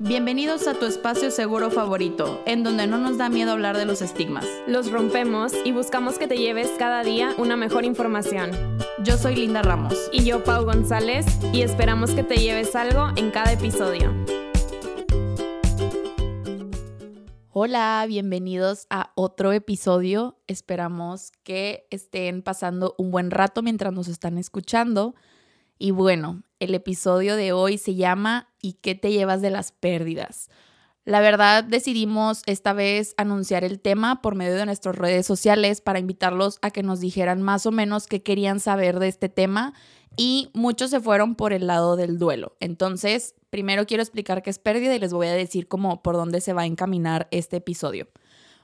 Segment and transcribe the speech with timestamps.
[0.00, 4.00] Bienvenidos a tu espacio seguro favorito, en donde no nos da miedo hablar de los
[4.00, 4.46] estigmas.
[4.68, 8.52] Los rompemos y buscamos que te lleves cada día una mejor información.
[9.02, 10.08] Yo soy Linda Ramos.
[10.12, 14.14] Y yo, Pau González, y esperamos que te lleves algo en cada episodio.
[17.50, 20.38] Hola, bienvenidos a otro episodio.
[20.46, 25.16] Esperamos que estén pasando un buen rato mientras nos están escuchando.
[25.76, 30.50] Y bueno, el episodio de hoy se llama ¿Y qué te llevas de las pérdidas?
[31.04, 35.98] La verdad decidimos esta vez anunciar el tema por medio de nuestras redes sociales para
[35.98, 39.72] invitarlos a que nos dijeran más o menos qué querían saber de este tema
[40.18, 42.56] y muchos se fueron por el lado del duelo.
[42.60, 46.42] Entonces, primero quiero explicar qué es pérdida y les voy a decir cómo por dónde
[46.42, 48.08] se va a encaminar este episodio.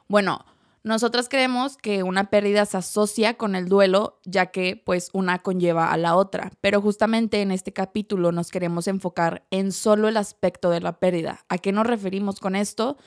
[0.08, 0.44] Bueno,
[0.84, 5.90] nosotras creemos que una pérdida se asocia con el duelo, ya que pues una conlleva
[5.90, 10.68] a la otra, pero justamente en este capítulo nos queremos enfocar en solo el aspecto
[10.68, 11.46] de la pérdida.
[11.48, 12.98] ¿A qué nos referimos con esto?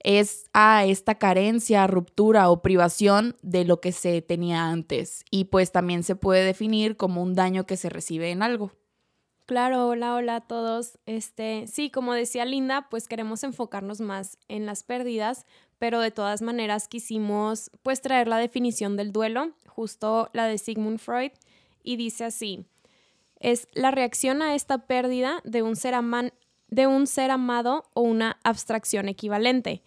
[0.00, 5.70] Es a esta carencia, ruptura o privación de lo que se tenía antes y pues
[5.70, 8.72] también se puede definir como un daño que se recibe en algo.
[9.50, 10.96] Claro, hola, hola a todos.
[11.06, 15.44] Este, sí, como decía Linda, pues queremos enfocarnos más en las pérdidas,
[15.80, 21.00] pero de todas maneras quisimos pues traer la definición del duelo, justo la de Sigmund
[21.00, 21.32] Freud,
[21.82, 22.64] y dice así,
[23.40, 25.96] es la reacción a esta pérdida de un ser,
[26.68, 29.82] de un ser amado o una abstracción equivalente.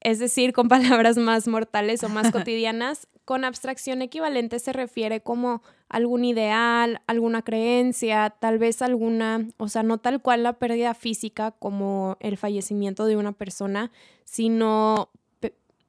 [0.00, 5.60] Es decir, con palabras más mortales o más cotidianas, con abstracción equivalente se refiere como
[5.90, 11.50] algún ideal, alguna creencia, tal vez alguna, o sea, no tal cual la pérdida física
[11.50, 13.92] como el fallecimiento de una persona,
[14.24, 15.10] sino,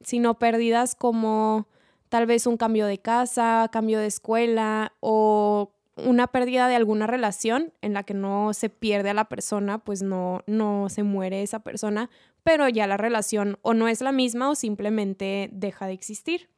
[0.01, 1.69] sino pérdidas como
[2.09, 7.71] tal vez un cambio de casa, cambio de escuela o una pérdida de alguna relación
[7.81, 11.59] en la que no se pierde a la persona, pues no, no se muere esa
[11.59, 12.09] persona,
[12.43, 16.49] pero ya la relación o no es la misma o simplemente deja de existir.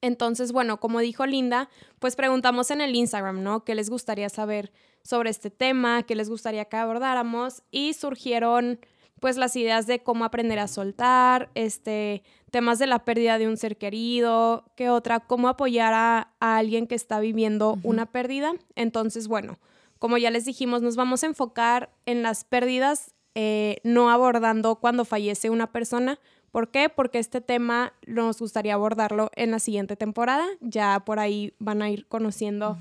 [0.00, 1.68] Entonces, bueno, como dijo Linda,
[1.98, 3.64] pues preguntamos en el Instagram, ¿no?
[3.64, 4.72] ¿Qué les gustaría saber
[5.02, 6.02] sobre este tema?
[6.04, 7.62] ¿Qué les gustaría que abordáramos?
[7.70, 8.80] Y surgieron
[9.20, 13.58] pues las ideas de cómo aprender a soltar, este, temas de la pérdida de un
[13.58, 18.52] ser querido, qué otra, cómo apoyar a, alguien que está viviendo una pérdida.
[18.74, 19.58] Entonces, bueno,
[19.98, 25.04] como ya les dijimos, nos vamos a enfocar en las pérdidas, eh, no abordando cuando
[25.04, 26.18] fallece una persona,
[26.50, 26.88] ¿Por qué?
[26.88, 30.46] Porque este tema nos gustaría abordarlo en la siguiente temporada.
[30.60, 32.78] Ya por ahí van a ir conociendo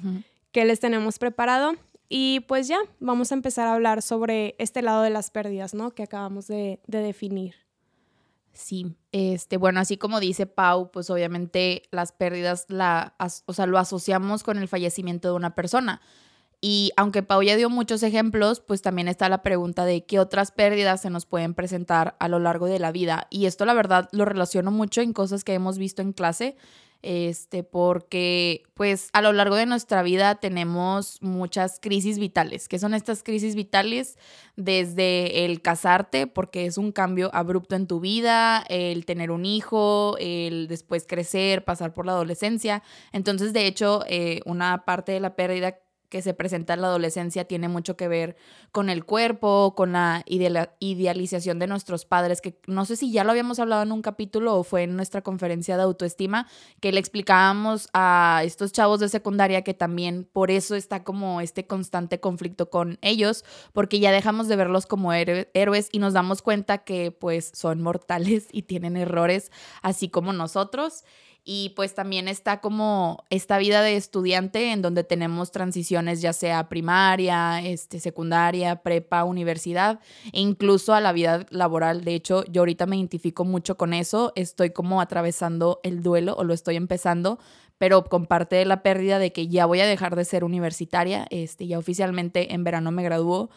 [0.51, 1.73] qué les tenemos preparado.
[2.09, 5.91] Y pues ya, vamos a empezar a hablar sobre este lado de las pérdidas, ¿no?
[5.91, 7.53] Que acabamos de, definir.
[8.51, 13.13] Sí, este, bueno, así como dice Pau, pues obviamente las pérdidas la,
[13.45, 16.01] o sea, lo asociamos con el fallecimiento de una persona.
[16.61, 20.51] Y aunque Pau ya dio muchos ejemplos, pues también está la pregunta de qué otras
[20.51, 23.27] pérdidas se nos pueden presentar a lo largo de la vida.
[23.29, 26.57] Y esto la verdad lo relaciono mucho en cosas que hemos visto en clase,
[27.01, 32.67] este, porque pues a lo largo de nuestra vida tenemos muchas crisis vitales.
[32.67, 34.17] ¿Qué son estas crisis vitales?
[34.57, 40.17] Desde el casarte, porque es un cambio abrupto en tu vida, el tener un hijo,
[40.19, 42.83] el después crecer, pasar por la adolescencia.
[43.13, 45.77] Entonces, de hecho, eh, una parte de la pérdida
[46.09, 48.35] que se presenta en la adolescencia tiene mucho que ver
[48.71, 53.31] con el cuerpo, con la idealización de nuestros padres, que no sé si ya lo
[53.31, 56.47] habíamos hablado en un capítulo o fue en nuestra conferencia de autoestima,
[56.81, 61.67] que le explicábamos a estos chavos de secundaria que también por eso está como este
[61.67, 66.79] constante conflicto con ellos, porque ya dejamos de verlos como héroes y nos damos cuenta
[66.79, 71.03] que pues son mortales y tienen errores, así como nosotros.
[71.51, 76.69] Y pues también está como esta vida de estudiante en donde tenemos transiciones ya sea
[76.69, 79.99] primaria, este, secundaria, prepa, universidad
[80.31, 82.03] e incluso a la vida laboral.
[82.03, 84.31] De hecho, yo ahorita me identifico mucho con eso.
[84.35, 87.39] Estoy como atravesando el duelo o lo estoy empezando,
[87.79, 91.25] pero con parte de la pérdida de que ya voy a dejar de ser universitaria.
[91.31, 93.49] Este, ya oficialmente en verano me graduó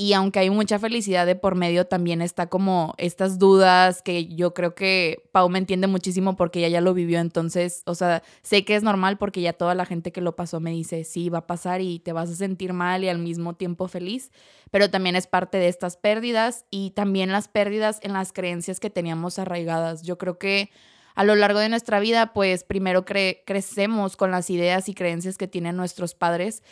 [0.00, 4.54] y aunque hay mucha felicidad de por medio, también está como estas dudas que yo
[4.54, 7.18] creo que Pau me entiende muchísimo porque ella ya lo vivió.
[7.18, 10.60] Entonces, o sea, sé que es normal porque ya toda la gente que lo pasó
[10.60, 13.56] me dice, sí, va a pasar y te vas a sentir mal y al mismo
[13.56, 14.30] tiempo feliz.
[14.70, 18.90] Pero también es parte de estas pérdidas y también las pérdidas en las creencias que
[18.90, 20.02] teníamos arraigadas.
[20.02, 20.70] Yo creo que
[21.16, 25.48] a lo largo de nuestra vida, pues primero crecemos con las ideas y creencias que
[25.48, 26.62] tienen nuestros padres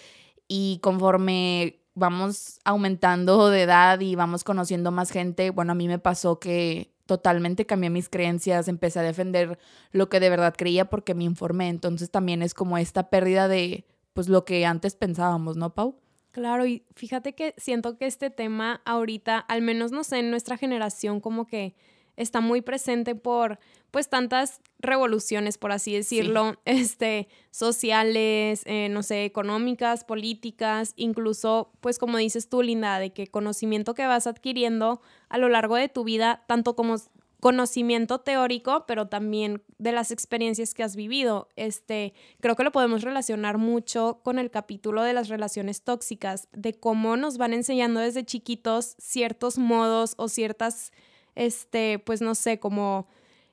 [0.46, 5.98] y conforme vamos aumentando de edad y vamos conociendo más gente, bueno, a mí me
[5.98, 9.58] pasó que totalmente cambié mis creencias, empecé a defender
[9.92, 13.86] lo que de verdad creía porque me informé, entonces también es como esta pérdida de
[14.12, 15.98] pues lo que antes pensábamos, ¿no, Pau?
[16.32, 20.58] Claro, y fíjate que siento que este tema ahorita, al menos no sé, en nuestra
[20.58, 21.74] generación como que
[22.16, 23.58] está muy presente por
[23.90, 31.98] pues tantas revoluciones, por así decirlo, este, sociales, eh, no sé, económicas, políticas, incluso, pues
[31.98, 36.04] como dices tú, Linda, de que conocimiento que vas adquiriendo a lo largo de tu
[36.04, 36.96] vida, tanto como
[37.40, 41.48] conocimiento teórico, pero también de las experiencias que has vivido.
[41.56, 46.74] Este, creo que lo podemos relacionar mucho con el capítulo de las relaciones tóxicas, de
[46.74, 50.92] cómo nos van enseñando desde chiquitos ciertos modos o ciertas,
[51.36, 53.06] este, pues no sé, como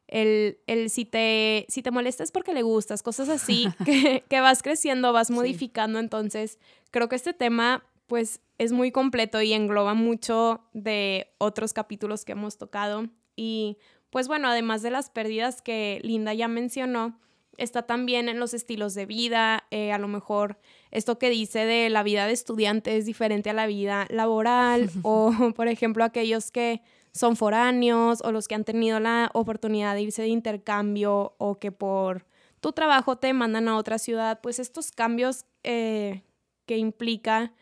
[0.07, 4.63] el, el si, te, si te molestas porque le gustas, cosas así, que, que vas
[4.63, 6.00] creciendo, vas modificando.
[6.00, 6.57] Entonces,
[6.89, 12.31] creo que este tema, pues, es muy completo y engloba mucho de otros capítulos que
[12.31, 13.09] hemos tocado.
[13.35, 13.77] Y
[14.09, 17.19] pues bueno, además de las pérdidas que Linda ya mencionó,
[17.57, 20.59] está también en los estilos de vida, eh, a lo mejor
[20.91, 25.33] esto que dice de la vida de estudiante es diferente a la vida laboral o
[25.56, 26.81] por ejemplo aquellos que
[27.13, 31.71] son foráneos o los que han tenido la oportunidad de irse de intercambio o que
[31.71, 32.25] por
[32.60, 36.24] tu trabajo te mandan a otra ciudad, pues estos cambios eh,
[36.65, 37.54] que implica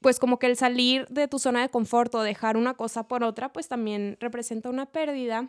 [0.00, 3.24] pues como que el salir de tu zona de confort o dejar una cosa por
[3.24, 5.48] otra, pues también representa una pérdida.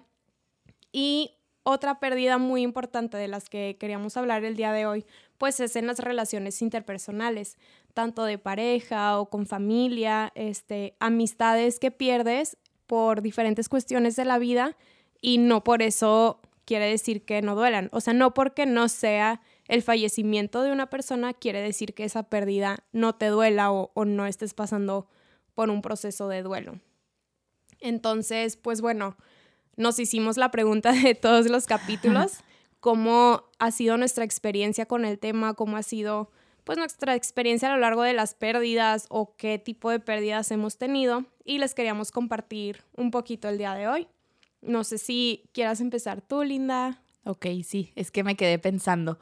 [0.91, 5.05] Y otra pérdida muy importante de las que queríamos hablar el día de hoy,
[5.37, 7.57] pues es en las relaciones interpersonales,
[7.93, 12.57] tanto de pareja o con familia, este, amistades que pierdes
[12.87, 14.75] por diferentes cuestiones de la vida
[15.21, 19.41] y no por eso quiere decir que no duelan, o sea, no porque no sea
[19.67, 24.25] el fallecimiento de una persona quiere decir que esa pérdida no te duela o, no
[24.25, 25.07] estés pasando
[25.55, 26.79] por un proceso de duelo.
[27.79, 29.17] Entonces, pues bueno,
[29.75, 32.39] nos hicimos la pregunta de todos los capítulos,
[32.79, 36.31] cómo ha sido nuestra experiencia con el tema, cómo ha sido
[36.67, 40.77] pues nuestra experiencia a lo largo de las pérdidas o qué tipo de pérdidas hemos
[40.77, 44.09] tenido y les queríamos compartir un poquito el día de hoy.
[44.61, 47.01] No sé si quieras empezar tú, Linda.
[47.23, 49.17] Ok, sí, es que me quedé pensando.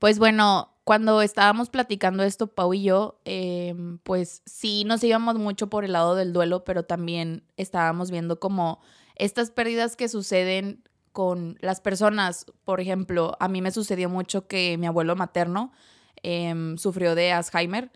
[0.00, 5.68] Pues bueno, cuando estábamos platicando esto, Pau y yo, em, pues sí nos íbamos mucho
[5.68, 8.80] por el lado del duelo, pero también estábamos viendo como
[9.14, 12.44] estas pérdidas que suceden con las personas.
[12.64, 15.70] Por ejemplo, a mí me sucedió mucho que mi abuelo materno
[16.22, 17.90] em, sufrió de Alzheimer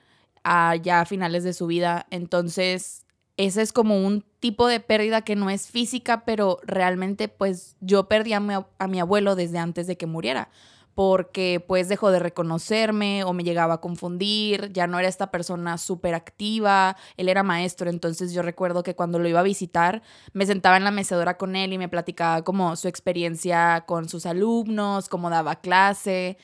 [0.83, 2.07] ya a finales de su vida.
[2.11, 7.77] Entonces, ese es como un tipo de pérdida que no es física, pero realmente pues
[7.81, 10.51] yo perdí a mi abuelo desde antes de que muriera
[10.95, 15.79] porque pues dejó de reconocerme o me llegaba a confundir, ya no era esta persona
[15.79, 20.03] súper activa, él era maestro, entonces yo recuerdo que cuando lo iba a visitar
[20.33, 24.27] me sentaba en la mecedora con él y me platicaba como su experiencia con sus
[24.27, 26.37] alumnos, cómo daba clase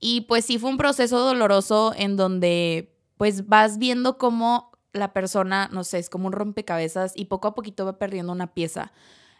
[0.00, 5.68] y pues sí fue un proceso doloroso en donde pues vas viendo cómo la persona,
[5.72, 8.92] no sé, es como un rompecabezas y poco a poquito va perdiendo una pieza.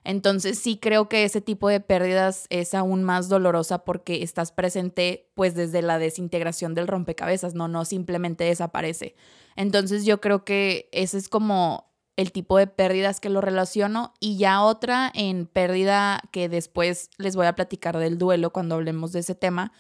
[0.05, 5.31] Entonces sí creo que ese tipo de pérdidas es aún más dolorosa porque estás presente
[5.35, 9.17] pues desde la desintegración del rompecabezas, no, no simplemente desaparece.
[9.57, 14.39] Entonces yo creo que ese es como el tipo de pérdidas que lo relaciono y
[14.39, 19.21] ya otra en pérdida que después les voy a platicar del duelo cuando hablemos de
[19.21, 19.73] ese tema.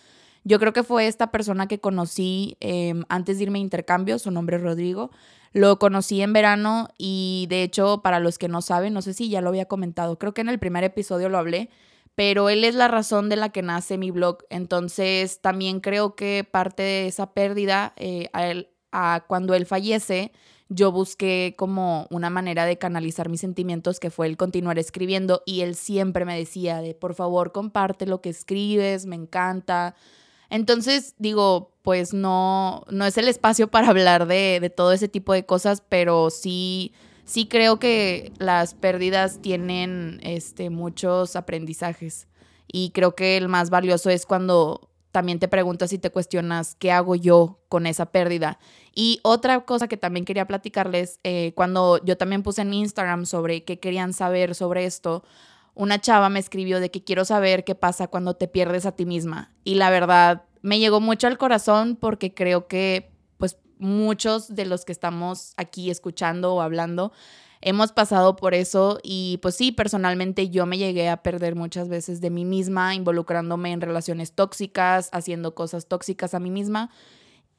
[0.48, 4.30] Yo creo que fue esta persona que conocí em, antes de irme a intercambio, su
[4.30, 5.10] nombre es Rodrigo.
[5.52, 9.28] Lo conocí en verano y de hecho, para los que no saben, no sé si
[9.28, 11.68] ya lo había comentado, creo que en el primer episodio lo hablé,
[12.14, 14.38] pero él es la razón de la que nace mi blog.
[14.48, 20.32] Entonces, también creo que parte de esa pérdida, eh, a, él, a cuando él fallece,
[20.70, 25.60] yo busqué como una manera de canalizar mis sentimientos, que fue el continuar escribiendo, y
[25.60, 29.94] él siempre me decía de, por favor, comparte lo que escribes, me encanta.
[30.50, 35.44] Entonces, digo, pues no, no es el espacio para hablar de, todo ese tipo de
[35.44, 36.92] cosas, pero sí,
[37.24, 42.28] sí creo que las pérdidas tienen este, muchos aprendizajes.
[42.70, 46.92] Y creo que el más valioso es cuando también te preguntas y te cuestionas qué
[46.92, 48.58] hago yo con esa pérdida.
[48.94, 53.26] Y otra cosa que también quería platicarles, eh, cuando yo también puse en mi Instagram
[53.26, 55.24] sobre qué querían saber sobre esto,
[55.78, 59.06] una chava me escribió de que quiero saber qué pasa cuando te pierdes a ti
[59.06, 59.54] misma.
[59.62, 64.84] Y la verdad, me llegó mucho al corazón porque creo que pues muchos de los
[64.84, 67.12] que estamos aquí escuchando o hablando
[67.60, 72.20] hemos pasado por eso y pues sí, personalmente yo me llegué a perder muchas veces
[72.20, 76.90] de mí misma, involucrándome en relaciones tóxicas, haciendo cosas tóxicas a mí misma.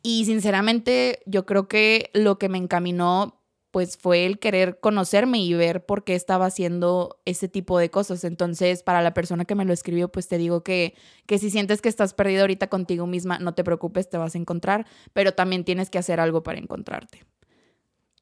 [0.04, 3.39] Y sinceramente yo creo que lo que me encaminó
[3.72, 8.24] pues fue el querer conocerme y ver por qué estaba haciendo ese tipo de cosas.
[8.24, 10.96] Entonces, para la persona que me lo escribió, pues te digo que,
[11.26, 14.38] que si sientes que estás perdido ahorita contigo misma, no te preocupes, te vas a
[14.38, 17.26] encontrar, pero también tienes que hacer algo para encontrarte.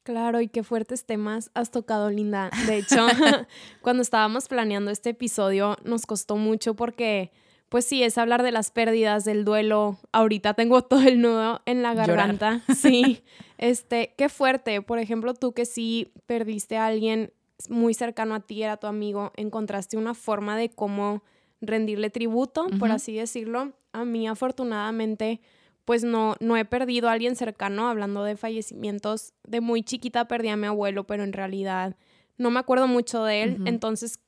[0.02, 2.50] Claro, y qué fuertes temas has tocado, Linda.
[2.66, 3.06] De hecho,
[3.82, 7.30] cuando estábamos planeando este episodio, nos costó mucho porque
[7.68, 9.98] pues sí, es hablar de las pérdidas, del duelo.
[10.12, 12.62] Ahorita tengo todo el nudo en la garganta.
[12.74, 13.22] Sí.
[13.58, 14.82] Este, qué fuerte.
[14.82, 17.32] Por ejemplo, tú que sí perdiste a alguien
[17.68, 21.24] muy cercano a ti, era tu amigo, encontraste una forma de cómo
[21.60, 23.72] rendirle tributo, por así decirlo.
[23.92, 25.40] A mí, afortunadamente,
[25.84, 29.32] pues no, no he perdido a alguien cercano, hablando de fallecimientos.
[29.44, 31.96] De muy chiquita perdí a mi abuelo, pero en realidad
[32.36, 33.58] no me acuerdo mucho de él.
[33.64, 34.20] Entonces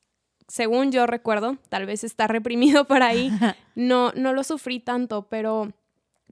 [0.51, 3.31] según yo recuerdo, tal vez está reprimido por ahí,
[3.75, 5.73] no, no lo sufrí tanto, pero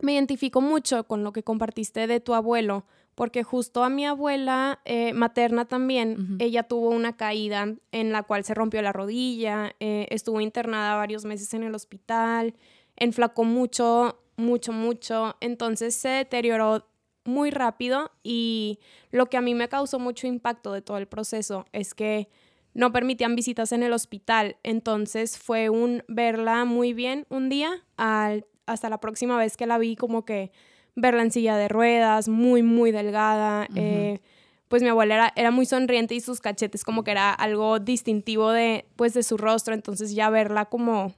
[0.01, 2.85] me identifico mucho con lo que compartiste de tu abuelo,
[3.15, 8.45] porque justo a mi abuela eh, materna también, ella tuvo una caída en la cual
[8.45, 12.55] se rompió la rodilla, eh, estuvo internada varios meses en el hospital,
[12.97, 16.87] enflacó mucho, mucho, mucho, entonces se deterioró
[17.25, 18.79] muy rápido y
[19.11, 22.29] lo que a mí me causó mucho impacto de todo el proceso es que
[22.75, 24.57] no permitían visitas en el hospital.
[24.63, 29.79] Entonces fue un verla muy bien un día, al, hasta la próxima vez que la
[29.79, 30.51] vi como que
[30.95, 33.69] verla en silla de ruedas, muy, muy delgada.
[33.75, 34.21] Eh,
[34.69, 38.51] pues mi abuela era, era, muy sonriente y sus cachetes como que era algo distintivo
[38.51, 39.75] de, pues, de su rostro.
[39.75, 41.15] Entonces ya verla como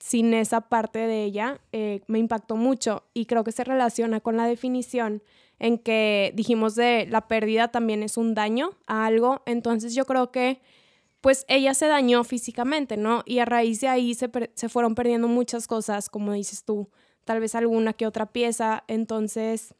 [0.00, 4.36] sin esa parte de ella eh, me impactó mucho y creo que se relaciona con
[4.36, 5.22] la definición
[5.60, 10.32] en que dijimos de la pérdida también es un daño a algo, entonces yo creo
[10.32, 10.60] que
[11.20, 13.22] pues ella se dañó físicamente, ¿no?
[13.26, 16.88] Y a raíz de ahí se, se fueron perdiendo muchas cosas, como dices tú,
[17.24, 19.74] tal vez alguna que otra pieza, entonces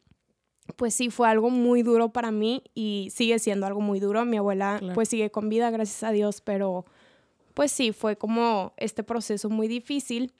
[0.75, 4.23] pues sí, fue algo muy duro para mí y sigue siendo algo muy duro.
[4.25, 6.85] Mi abuela pues sigue con vida, gracias a Dios, pero
[7.53, 10.33] pues sí, fue como este proceso muy difícil.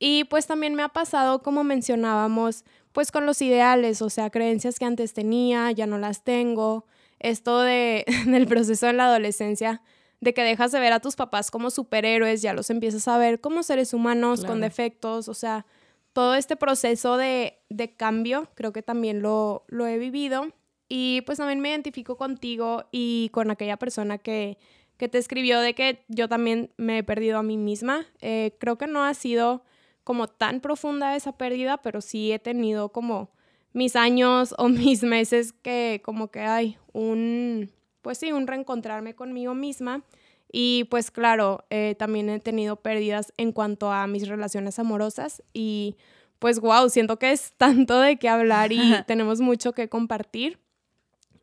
[0.00, 4.78] Y pues también me ha pasado, como mencionábamos, pues con los ideales, o sea, creencias
[4.78, 6.86] que antes tenía, ya no las tengo.
[7.18, 9.82] Esto de, del proceso en la adolescencia,
[10.20, 13.40] de que dejas de ver a tus papás como superhéroes, ya los empiezas a ver
[13.40, 15.66] como seres humanos con defectos, o sea,
[16.12, 20.48] todo este proceso de, de cambio, creo que también lo, lo he vivido.
[20.88, 24.56] Y pues también me identifico contigo y con aquella persona que,
[24.96, 28.06] que te escribió de que yo también me he perdido a mí misma.
[28.20, 29.62] Eh, creo que no ha sido
[30.08, 33.30] como tan profunda esa pérdida, pero sí he tenido como
[33.74, 39.54] mis años o mis meses que como que hay un, pues sí, un reencontrarme conmigo
[39.54, 40.02] misma.
[40.50, 45.98] Y pues claro, eh, también he tenido pérdidas en cuanto a mis relaciones amorosas y
[46.38, 50.58] pues wow, siento que es tanto de qué hablar y tenemos mucho que compartir.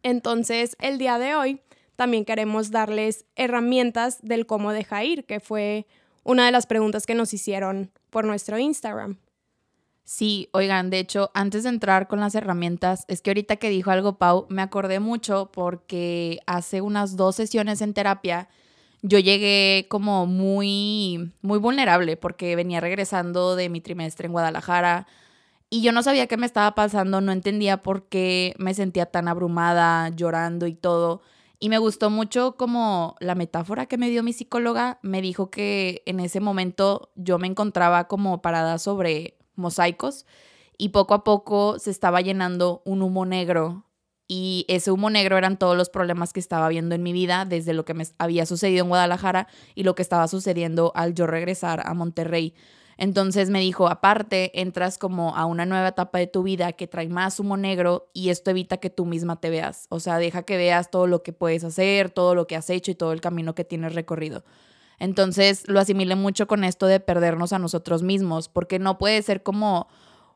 [0.02, 1.62] Entonces, el día de hoy
[1.96, 5.86] también queremos darles herramientas del cómo deja ir, que fue
[6.26, 9.18] una de las preguntas que nos hicieron por nuestro Instagram.
[10.04, 13.92] Sí, oigan, de hecho, antes de entrar con las herramientas, es que ahorita que dijo
[13.92, 18.50] algo Pau, me acordé mucho porque hace unas dos sesiones en terapia
[19.08, 25.06] yo llegué como muy, muy vulnerable porque venía regresando de mi trimestre en Guadalajara
[25.70, 29.28] y yo no sabía qué me estaba pasando, no entendía por qué me sentía tan
[29.28, 31.22] abrumada, llorando y todo.
[31.60, 35.00] Y me gustó mucho como la metáfora que me dio mi psicóloga.
[35.02, 40.26] Me dijo que en ese momento yo me encontraba como parada sobre mosaicos
[40.78, 43.86] y poco a poco se estaba llenando un humo negro.
[44.28, 47.74] Y ese humo negro eran todos los problemas que estaba viendo en mi vida, desde
[47.74, 51.84] lo que me había sucedido en Guadalajara y lo que estaba sucediendo al yo regresar
[51.86, 52.56] a Monterrey.
[52.98, 57.10] Entonces me dijo, aparte, entras como a una nueva etapa de tu vida que trae
[57.10, 59.88] más humo negro y esto evita que tú misma te veas.
[59.90, 62.92] O sea, deja que veas todo lo que puedes hacer, todo lo que has hecho
[62.92, 64.46] y todo el camino que tienes recorrido.
[64.98, 69.44] Entonces lo asimilé mucho con esto de perdernos a nosotros mismos, porque no puede ser
[69.44, 69.88] como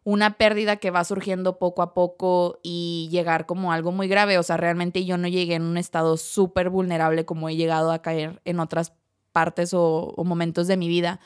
[0.04, 4.38] una pérdida que va surgiendo poco a poco y llegar como algo muy grave.
[4.38, 8.02] O sea, realmente yo no llegué en un estado súper vulnerable como he llegado a
[8.02, 8.94] caer en otras
[9.32, 11.22] partes o, o momentos de mi vida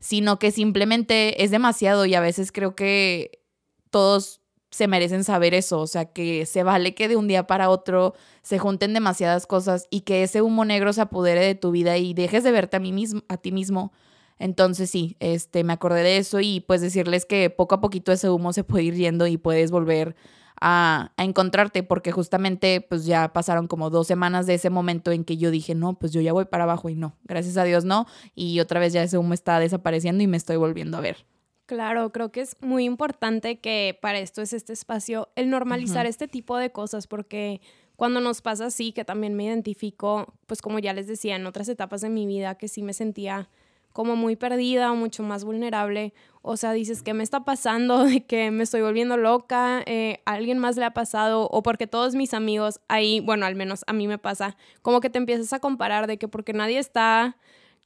[0.00, 3.42] sino que simplemente es demasiado y a veces creo que
[3.90, 4.40] todos
[4.70, 8.14] se merecen saber eso, o sea, que se vale que de un día para otro
[8.42, 12.14] se junten demasiadas cosas y que ese humo negro se apodere de tu vida y
[12.14, 13.92] dejes de verte a, mí mismo, a ti mismo.
[14.38, 18.30] Entonces sí, este, me acordé de eso y pues decirles que poco a poquito ese
[18.30, 20.14] humo se puede ir yendo y puedes volver
[20.60, 25.36] a, encontrarte, porque justamente pues ya pasaron como dos semanas de ese momento en que
[25.36, 28.06] yo dije, no, pues yo ya voy para abajo y no, gracias a Dios no,
[28.34, 31.24] y otra vez ya ese humo está desapareciendo y me estoy volviendo a ver.
[31.66, 36.26] Claro, creo que es muy importante que para esto es este espacio, el normalizar este
[36.26, 37.60] tipo de cosas, porque
[37.94, 41.68] cuando nos pasa así, que también me identifico, pues como ya les decía, en otras
[41.68, 43.48] etapas de mi vida que sí me sentía
[43.92, 46.14] como muy perdida o mucho más vulnerable.
[46.42, 48.04] O sea, dices, ¿qué me está pasando?
[48.04, 49.82] ¿De que me estoy volviendo loca?
[49.86, 51.48] Eh, ¿A alguien más le ha pasado?
[51.50, 55.10] O porque todos mis amigos ahí, bueno, al menos a mí me pasa, como que
[55.10, 57.36] te empiezas a comparar de que porque nadie está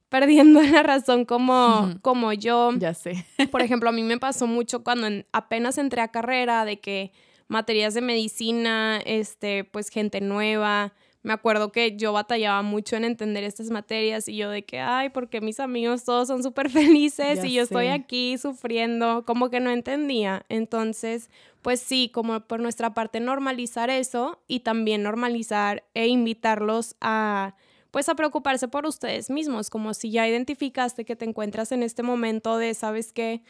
[0.09, 2.71] perdiendo la razón como, como yo.
[2.77, 3.25] Ya sé.
[3.51, 7.11] Por ejemplo, a mí me pasó mucho cuando apenas entré a carrera de que
[7.47, 10.93] materias de medicina, este, pues gente nueva,
[11.25, 15.09] me acuerdo que yo batallaba mucho en entender estas materias y yo de que, ay,
[15.09, 16.69] porque mis amigos todos son súper
[17.09, 20.45] felices y yo estoy aquí sufriendo, como que no entendía.
[20.49, 21.31] Entonces,
[21.63, 27.55] pues sí, como por nuestra parte normalizar eso y también normalizar e invitarlos a
[27.89, 32.03] pues a preocuparse por ustedes mismos, como si ya identificaste que te encuentras en este
[32.03, 33.41] momento de, ¿sabes qué?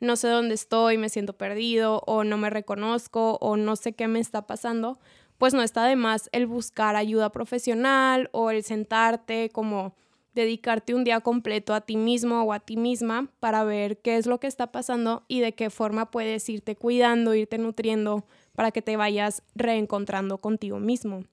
[0.00, 4.08] No sé dónde estoy, me siento perdido o no me reconozco o no sé qué
[4.08, 4.98] me está pasando
[5.38, 9.94] pues no está de más el buscar ayuda profesional o el sentarte como
[10.34, 14.26] dedicarte un día completo a ti mismo o a ti misma para ver qué es
[14.26, 18.24] lo que está pasando y de qué forma puedes irte cuidando, irte nutriendo
[18.54, 21.24] para que te vayas reencontrando contigo mismo.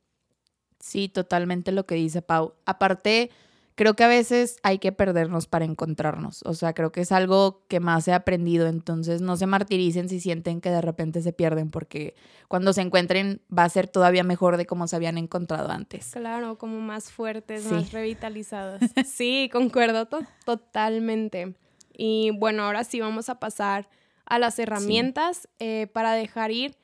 [0.79, 2.53] Sí, totalmente lo que dice Pau.
[2.65, 3.31] Aparte,
[3.79, 6.41] creo que a veces hay que perdernos para encontrarnos.
[6.43, 8.67] O sea, creo que es algo que más he aprendido.
[8.67, 12.13] Entonces, no se martiricen si sienten que de repente se pierden, porque
[12.49, 16.11] cuando se encuentren va a ser todavía mejor de cómo se habían encontrado antes.
[16.11, 18.81] Claro, como más fuertes, más revitalizados.
[19.05, 20.09] sí, concuerdo
[20.43, 21.55] totalmente.
[21.95, 23.87] Y bueno, ahora sí vamos a pasar
[24.25, 26.75] a las herramientas eh, para dejar ir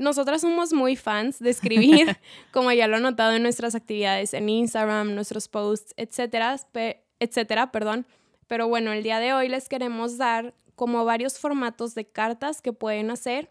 [0.00, 2.16] nosotras somos muy fans de escribir,
[2.52, 6.56] como ya lo he notado en nuestras actividades en Instagram, nuestros posts, etcétera,
[7.20, 8.06] etcétera, perdón.
[8.46, 12.72] Pero bueno, el día de hoy les queremos dar como varios formatos de cartas que
[12.72, 13.50] pueden hacer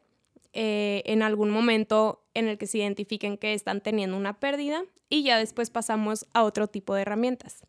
[0.54, 5.22] eh, en algún momento en el que se identifiquen que están teniendo una pérdida y
[5.22, 7.64] ya después pasamos a otro tipo de herramientas.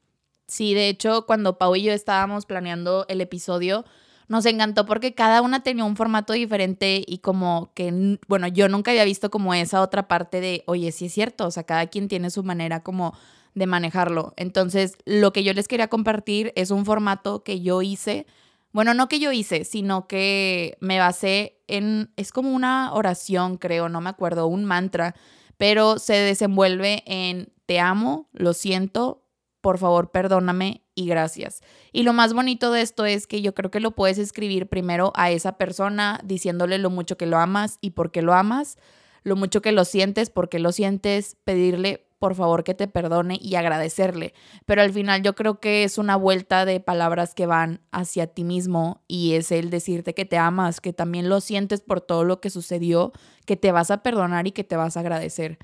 [0.47, 3.85] Sí, de hecho, cuando Pau y yo estábamos planeando el episodio,
[4.31, 8.93] nos encantó porque cada una tenía un formato diferente y como que, bueno, yo nunca
[8.93, 12.07] había visto como esa otra parte de, oye, sí es cierto, o sea, cada quien
[12.07, 13.13] tiene su manera como
[13.57, 14.33] de manejarlo.
[14.37, 18.25] Entonces, lo que yo les quería compartir es un formato que yo hice,
[18.71, 23.89] bueno, no que yo hice, sino que me basé en, es como una oración, creo,
[23.89, 25.17] no me acuerdo, un mantra,
[25.57, 29.20] pero se desenvuelve en te amo, lo siento,
[29.61, 31.63] por favor, perdóname y gracias.
[31.93, 35.13] Y lo más bonito de esto es que yo creo que lo puedes escribir primero
[35.15, 38.79] a esa persona diciéndole lo mucho que lo amas y por qué lo amas,
[39.23, 43.39] lo mucho que lo sientes, por qué lo sientes, pedirle por favor que te perdone
[43.41, 44.35] y agradecerle.
[44.67, 48.45] Pero al final yo creo que es una vuelta de palabras que van hacia ti
[48.45, 52.41] mismo y es el decirte que te amas, que también lo sientes por todo lo
[52.41, 53.13] que sucedió,
[53.47, 55.59] que te vas a perdonar y que te vas a agradecer.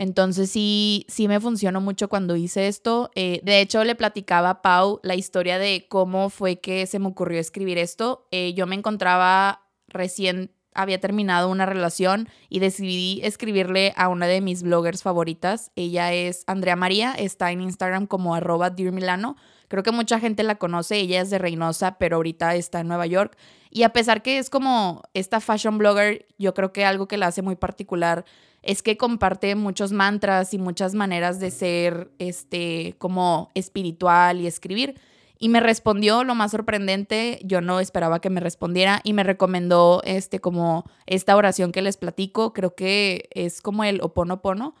[0.00, 3.10] Entonces sí, sí me funcionó mucho cuando hice esto.
[3.14, 7.08] Eh, de hecho, le platicaba a Pau la historia de cómo fue que se me
[7.08, 8.26] ocurrió escribir esto.
[8.30, 14.40] Eh, yo me encontraba recién, había terminado una relación y decidí escribirle a una de
[14.40, 15.70] mis bloggers favoritas.
[15.76, 19.36] Ella es Andrea María, está en Instagram como arroba Dear Milano.
[19.68, 23.04] Creo que mucha gente la conoce, ella es de Reynosa, pero ahorita está en Nueva
[23.04, 23.36] York.
[23.68, 27.26] Y a pesar que es como esta fashion blogger, yo creo que algo que la
[27.26, 28.24] hace muy particular
[28.62, 35.00] es que comparte muchos mantras y muchas maneras de ser este como espiritual y escribir.
[35.42, 40.02] Y me respondió lo más sorprendente, yo no esperaba que me respondiera y me recomendó
[40.04, 44.74] este como esta oración que les platico, creo que es como el oponopono.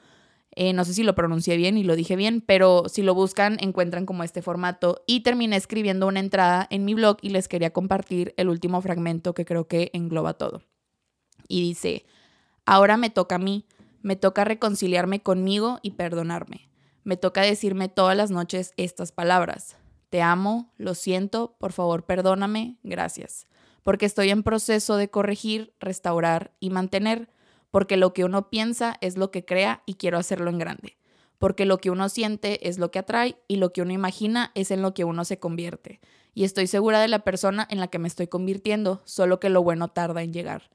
[0.52, 3.56] Eh, no sé si lo pronuncié bien y lo dije bien, pero si lo buscan
[3.60, 5.02] encuentran como este formato.
[5.06, 9.32] Y terminé escribiendo una entrada en mi blog y les quería compartir el último fragmento
[9.32, 10.60] que creo que engloba todo.
[11.48, 12.04] Y dice,
[12.72, 13.66] Ahora me toca a mí,
[14.00, 16.70] me toca reconciliarme conmigo y perdonarme.
[17.02, 19.76] Me toca decirme todas las noches estas palabras.
[20.08, 23.48] Te amo, lo siento, por favor perdóname, gracias.
[23.82, 27.28] Porque estoy en proceso de corregir, restaurar y mantener.
[27.72, 30.96] Porque lo que uno piensa es lo que crea y quiero hacerlo en grande.
[31.40, 34.70] Porque lo que uno siente es lo que atrae y lo que uno imagina es
[34.70, 35.98] en lo que uno se convierte.
[36.34, 39.60] Y estoy segura de la persona en la que me estoy convirtiendo, solo que lo
[39.60, 40.70] bueno tarda en llegar.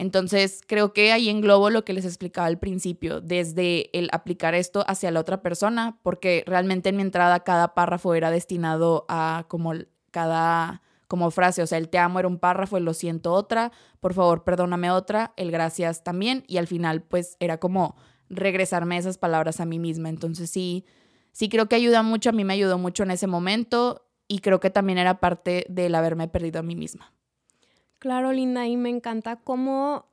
[0.00, 4.82] Entonces, creo que ahí englobo lo que les explicaba al principio, desde el aplicar esto
[4.88, 9.74] hacia la otra persona, porque realmente en mi entrada cada párrafo era destinado a como
[10.10, 13.72] cada como frase, o sea, el te amo era un párrafo, el lo siento otra,
[13.98, 17.96] por favor, perdóname otra, el gracias también y al final pues era como
[18.28, 20.08] regresarme esas palabras a mí misma.
[20.08, 20.86] Entonces, sí
[21.32, 24.60] sí creo que ayuda mucho, a mí me ayudó mucho en ese momento y creo
[24.60, 27.12] que también era parte del haberme perdido a mí misma.
[28.00, 30.06] Claro, Linda, y me encanta cómo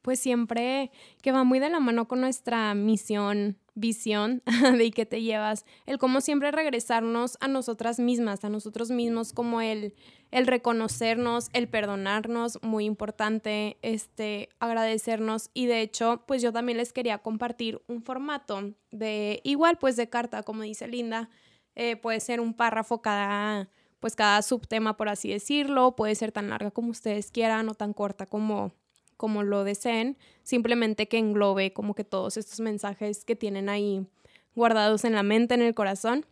[0.00, 4.42] pues siempre que va muy de la mano con nuestra misión, visión
[4.78, 9.60] de que te llevas, el cómo siempre regresarnos a nosotras mismas, a nosotros mismos, como
[9.60, 9.94] el,
[10.30, 15.50] el reconocernos, el perdonarnos, muy importante, este, agradecernos.
[15.52, 20.08] Y de hecho, pues yo también les quería compartir un formato de igual, pues de
[20.08, 21.28] carta, como dice Linda,
[21.74, 23.68] eh, puede ser un párrafo cada
[24.00, 27.92] pues cada subtema, por así decirlo, puede ser tan larga como ustedes quieran o tan
[27.92, 28.72] corta como
[29.16, 34.06] como lo deseen, simplemente que englobe como que todos estos mensajes que tienen ahí
[34.54, 36.26] guardados en la mente, en el corazón.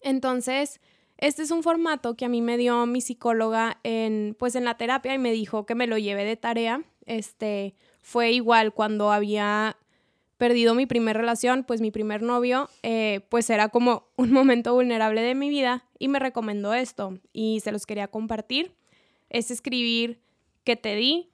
[0.00, 0.80] Entonces,
[1.18, 4.76] este es un formato que a mí me dio mi psicóloga en, pues en la
[4.76, 6.84] terapia y me dijo que me lo lleve de tarea.
[7.06, 9.76] Este, fue igual cuando había
[10.36, 15.22] perdido mi primera relación, pues mi primer novio, eh, pues era como un momento vulnerable
[15.22, 18.74] de mi vida y me recomendó esto y se los quería compartir.
[19.30, 20.20] Es escribir
[20.64, 21.30] que te di,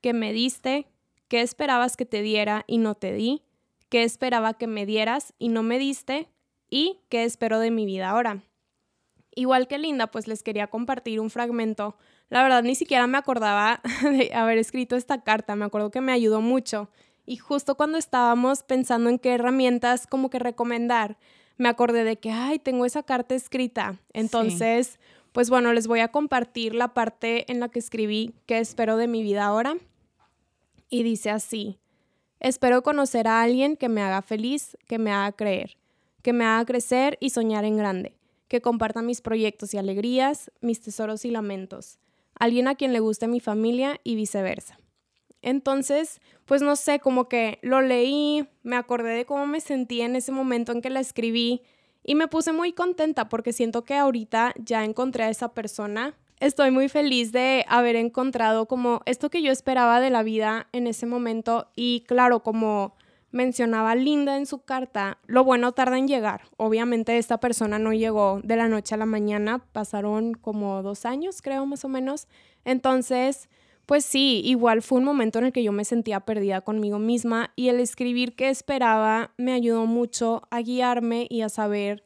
[0.00, 0.86] que me diste,
[1.28, 3.42] qué esperabas que te diera y no te di,
[3.88, 6.28] qué esperaba que me dieras y no me diste
[6.68, 8.42] y qué espero de mi vida ahora.
[9.34, 11.96] Igual que Linda, pues les quería compartir un fragmento.
[12.30, 16.12] La verdad ni siquiera me acordaba de haber escrito esta carta, me acuerdo que me
[16.12, 16.90] ayudó mucho.
[17.26, 21.18] Y justo cuando estábamos pensando en qué herramientas como que recomendar,
[21.58, 23.98] me acordé de que, ay, tengo esa carta escrita.
[24.12, 24.98] Entonces,
[25.32, 29.08] pues bueno, les voy a compartir la parte en la que escribí qué espero de
[29.08, 29.76] mi vida ahora
[30.88, 31.78] y dice así,
[32.40, 35.76] espero conocer a alguien que me haga feliz, que me haga creer,
[36.22, 38.16] que me haga crecer y soñar en grande,
[38.48, 41.98] que comparta mis proyectos y alegrías, mis tesoros y lamentos,
[42.38, 44.78] alguien a quien le guste mi familia y viceversa.
[45.46, 50.16] Entonces, pues no sé, como que lo leí, me acordé de cómo me sentí en
[50.16, 51.62] ese momento en que la escribí
[52.02, 56.72] y me puse muy contenta porque siento que ahorita ya encontré a esa persona estoy
[56.72, 61.06] muy feliz de haber encontrado como esto que yo esperaba de la vida en ese
[61.06, 62.96] momento y claro, como
[63.30, 66.42] mencionaba Linda en su carta, lo bueno tarda en llegar.
[66.56, 71.40] Obviamente esta persona no llegó de la noche a la mañana, pasaron como dos años
[71.40, 72.26] creo más o menos.
[72.64, 73.48] Entonces,
[73.86, 77.52] pues sí, igual fue un momento en el que yo me sentía perdida conmigo misma
[77.54, 82.04] y el escribir qué esperaba me ayudó mucho a guiarme y a saber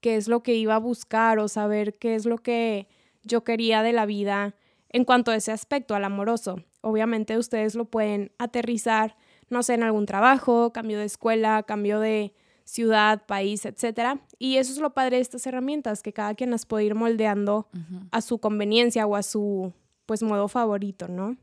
[0.00, 2.88] qué es lo que iba a buscar o saber qué es lo que
[3.22, 4.56] yo quería de la vida
[4.88, 6.64] en cuanto a ese aspecto, al amoroso.
[6.80, 9.16] Obviamente ustedes lo pueden aterrizar,
[9.50, 14.20] no sé, en algún trabajo, cambio de escuela, cambio de ciudad, país, etc.
[14.38, 17.68] Y eso es lo padre de estas herramientas, que cada quien las puede ir moldeando
[18.10, 19.72] a su conveniencia o a su,
[20.10, 21.36] pues, modo favorito, ¿no?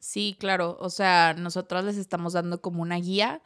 [0.00, 0.76] Sí, claro.
[0.80, 3.42] O sea, nosotros les estamos dando como una guía,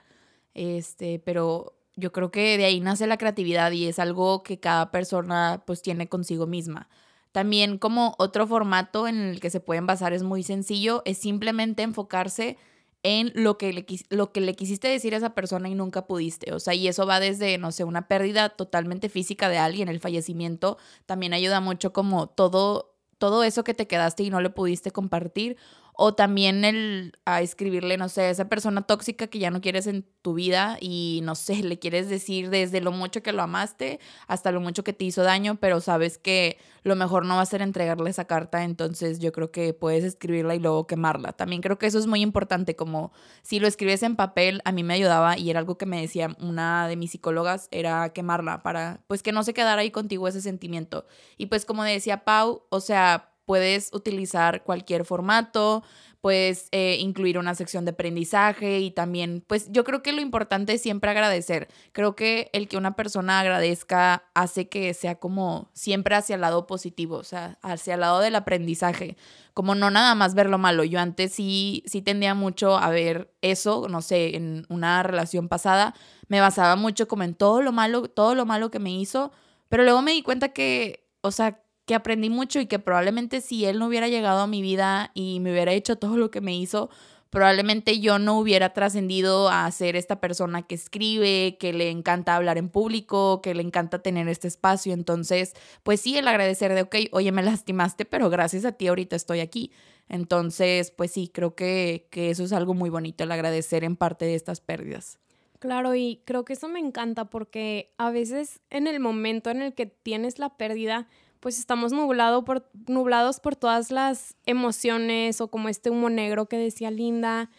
[0.55, 4.91] este, pero yo creo que de ahí nace la creatividad y es algo que cada
[4.91, 6.89] persona pues tiene consigo misma.
[7.33, 11.83] También como otro formato en el que se pueden basar es muy sencillo, es simplemente
[11.83, 12.57] enfocarse
[13.03, 16.55] en lo que, le, lo que le quisiste decir a esa persona y nunca pudiste.
[16.55, 20.01] O sea, y eso va desde, no sé, una pérdida totalmente física de alguien, el
[20.01, 22.92] fallecimiento, también ayuda mucho como todo,
[23.23, 25.57] todo eso que te quedaste y no le pudiste compartir
[25.95, 29.87] o también el a escribirle, no sé, a esa persona tóxica que ya no quieres
[29.87, 34.01] en tu vida y no sé, le quieres decir desde lo mucho que lo amaste
[34.27, 37.47] hasta lo mucho que te hizo daño, pero sabes que lo mejor no va a
[37.47, 41.33] ser entregarle esa carta, entonces yo creo que puedes escribirla y luego quemarla.
[41.33, 44.83] También creo que eso es muy importante, como si lo escribes en papel, a mí
[44.83, 49.03] me ayudaba y era algo que me decía una de mis psicólogas, era quemarla para
[49.07, 51.07] pues que no se quedara ahí contigo ese sentimiento.
[51.37, 55.83] Y pues como decía Pau, o sea, puedes utilizar cualquier formato,
[56.23, 60.75] puedes eh, incluir una sección de aprendizaje y también, pues yo creo que lo importante
[60.75, 61.67] es siempre agradecer.
[61.91, 66.69] Creo que el que una persona agradezca hace que sea como siempre hacia el lado
[66.69, 69.17] positivo, o sea, hacia el lado del aprendizaje,
[69.53, 70.85] como no nada más ver lo malo.
[70.85, 75.93] Yo antes sí, sí tendía mucho a ver eso, no sé, en una relación pasada,
[76.29, 79.33] me basaba mucho como en todo lo malo, todo lo malo que me hizo,
[79.69, 81.63] pero luego me di cuenta que, o sea,
[81.95, 85.53] aprendí mucho y que probablemente si él no hubiera llegado a mi vida y me
[85.53, 86.91] hubiera hecho todo lo que me hizo,
[87.33, 92.59] probablemente yo no hubiera trascendido a ser esta persona que escribe, que le encanta hablar
[92.59, 94.93] en público, que le encanta tener este espacio.
[94.93, 99.17] Entonces, pues sí, el agradecer de, ok, oye, me lastimaste, pero gracias a ti ahorita
[99.17, 99.73] estoy aquí.
[100.11, 104.27] Entonces, pues sí, creo que, que eso es algo muy bonito, el agradecer en parte
[104.27, 105.19] de estas pérdidas.
[105.59, 109.73] Claro, y creo que eso me encanta porque a veces en el momento en el
[109.75, 111.09] que tienes la pérdida,
[111.43, 116.57] pues estamos nublado por, nublados por todas las emociones o como este humo negro que
[116.57, 117.51] decía Linda.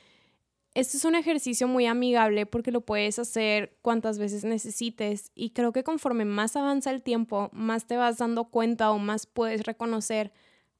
[0.73, 5.73] Este es un ejercicio muy amigable porque lo puedes hacer cuantas veces necesites y creo
[5.73, 10.31] que conforme más avanza el tiempo, más te vas dando cuenta o más puedes reconocer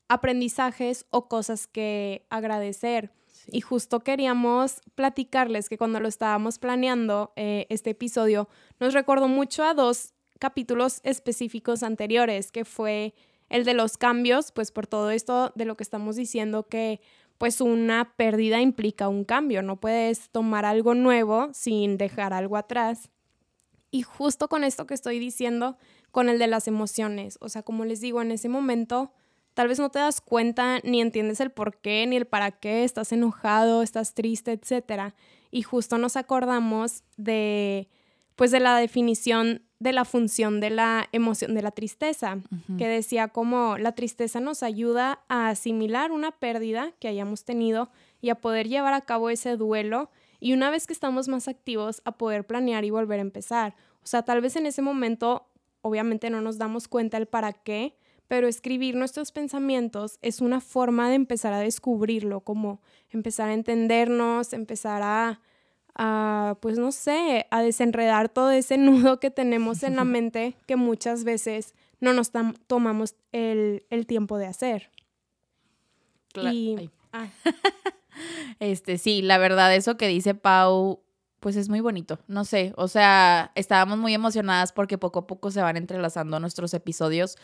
[0.08, 3.12] aprendizajes o cosas que agradecer.
[3.48, 8.48] Y justo queríamos platicarles que cuando lo estábamos planeando eh, este episodio,
[8.80, 13.14] nos recordó mucho a dos capítulos específicos anteriores, que fue
[13.50, 17.02] el de los cambios, pues por todo esto de lo que estamos diciendo que
[17.38, 23.10] pues una pérdida implica un cambio, no puedes tomar algo nuevo sin dejar algo atrás.
[23.92, 25.78] Y justo con esto que estoy diciendo,
[26.12, 29.12] con el de las emociones, o sea, como les digo, en ese momento
[29.54, 32.84] tal vez no te das cuenta ni entiendes el por qué ni el para qué,
[32.84, 35.14] estás enojado, estás triste, etc.
[35.52, 37.90] Y justo nos acordamos de
[38.36, 42.38] pues de la definición de la función de la emoción de la tristeza,
[42.78, 47.90] que decía como la tristeza nos ayuda a asimilar una pérdida que hayamos tenido
[48.22, 52.02] y a poder llevar a cabo ese duelo y una vez que estamos más activos
[52.06, 53.76] a poder planear y volver a empezar.
[54.04, 55.48] O sea, tal vez en ese momento
[55.82, 57.98] obviamente no nos damos cuenta el para qué,
[58.30, 64.54] pero escribir nuestros pensamientos es una forma de empezar a descubrirlo, como empezar a entendernos,
[64.54, 65.42] empezar a
[65.96, 70.76] a, pues no sé, a desenredar todo ese nudo que tenemos en la mente que
[70.76, 72.32] muchas veces no nos
[72.68, 74.92] tomamos el, tiempo de hacer.
[76.36, 77.28] y, ah.
[78.60, 81.02] este, sí, la verdad, eso que dice Pau,
[81.40, 82.20] pues es muy bonito.
[82.28, 86.74] No sé, o sea, estábamos muy emocionadas porque poco a poco se van entrelazando nuestros
[86.74, 87.38] episodios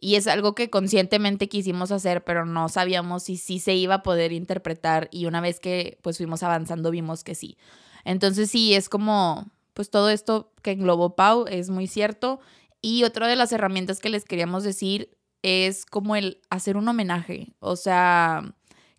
[0.00, 4.02] y es algo que conscientemente quisimos hacer, pero no sabíamos si sí se iba a
[4.02, 7.56] poder interpretar y una vez que pues fuimos avanzando vimos que sí.
[8.04, 12.40] Entonces sí, es como, pues todo esto que englobó Pau es muy cierto.
[12.80, 17.54] Y otra de las herramientas que les queríamos decir es como el hacer un homenaje.
[17.60, 18.54] O sea,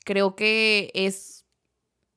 [0.06, 1.46] creo que es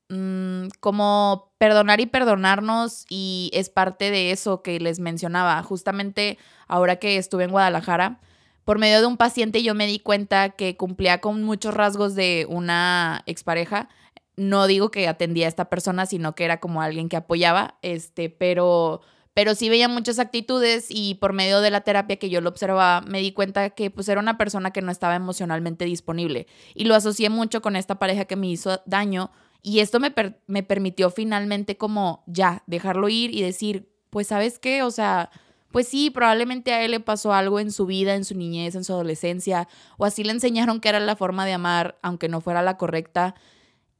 [0.09, 5.63] mm, como perdonar y perdonarnos y es parte de eso que les mencionaba.
[5.63, 8.21] Justamente ahora que estuve en Guadalajara,
[8.65, 12.47] por medio de un paciente yo me di cuenta que cumplía con muchos rasgos de
[12.49, 13.89] una expareja
[14.37, 18.31] no digo que atendía a esta persona, sino que era como alguien que apoyaba, este,
[18.31, 19.03] pero,
[19.35, 23.03] pero sí veía muchas actitudes y por medio de la terapia que yo lo observaba,
[23.03, 26.47] me di cuenta que pues era una persona que no estaba emocionalmente disponible.
[26.75, 29.31] Y lo asocié mucho con esta pareja que me hizo daño
[29.63, 30.13] y esto me,
[30.47, 35.31] me permitió finalmente como ya dejarlo ir y decir, pues sabes qué, o sea,
[35.71, 38.85] pues sí, probablemente a él le pasó algo en su vida, en su niñez, en
[38.85, 42.63] su adolescencia, o así le enseñaron que era la forma de amar, aunque no fuera
[42.63, 43.35] la correcta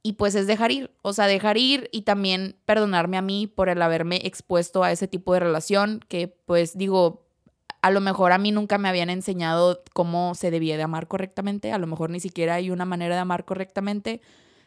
[0.03, 3.69] y pues es dejar ir, o sea, dejar ir y también perdonarme a mí por
[3.69, 7.25] el haberme expuesto a ese tipo de relación que pues digo,
[7.81, 11.71] a lo mejor a mí nunca me habían enseñado cómo se debía de amar correctamente,
[11.71, 14.21] a lo mejor ni siquiera hay una manera de amar correctamente.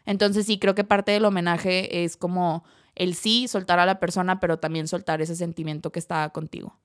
[0.07, 4.41] Entonces sí, creo que parte del homenaje es como el sí, soltar a la persona,
[4.41, 6.79] pero también soltar ese sentimiento que está contigo.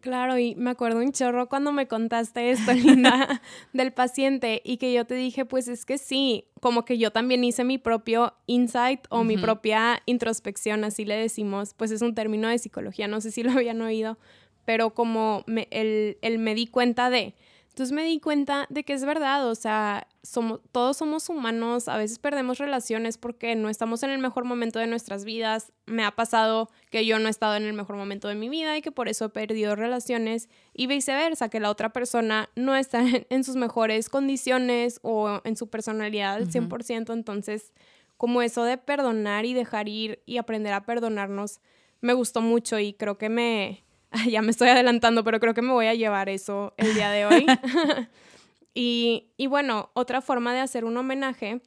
[0.00, 4.92] Claro, y me acuerdo un chorro cuando me contaste esto, Linda, del paciente y que
[4.92, 9.00] yo te dije, pues es que sí, como que yo también hice mi propio insight
[9.08, 13.30] o mi propia introspección, así le decimos, pues es un término de psicología, no sé
[13.30, 14.18] si lo habían oído,
[14.64, 17.34] pero como me, el, el me di cuenta de,
[17.76, 21.98] entonces me di cuenta de que es verdad, o sea, somos, todos somos humanos, a
[21.98, 25.74] veces perdemos relaciones porque no estamos en el mejor momento de nuestras vidas.
[25.84, 28.78] Me ha pasado que yo no he estado en el mejor momento de mi vida
[28.78, 33.04] y que por eso he perdido relaciones y viceversa, que la otra persona no está
[33.28, 37.12] en, sus mejores condiciones o en su personalidad al 100%.
[37.12, 37.74] Entonces,
[38.16, 41.60] como eso de perdonar y dejar ir y aprender a perdonarnos,
[42.00, 43.84] me gustó mucho y creo que me,
[44.28, 47.26] ya me estoy adelantando, pero creo que me voy a llevar eso el día de
[47.26, 47.46] hoy.
[48.74, 51.60] y, y bueno, otra forma de hacer un homenaje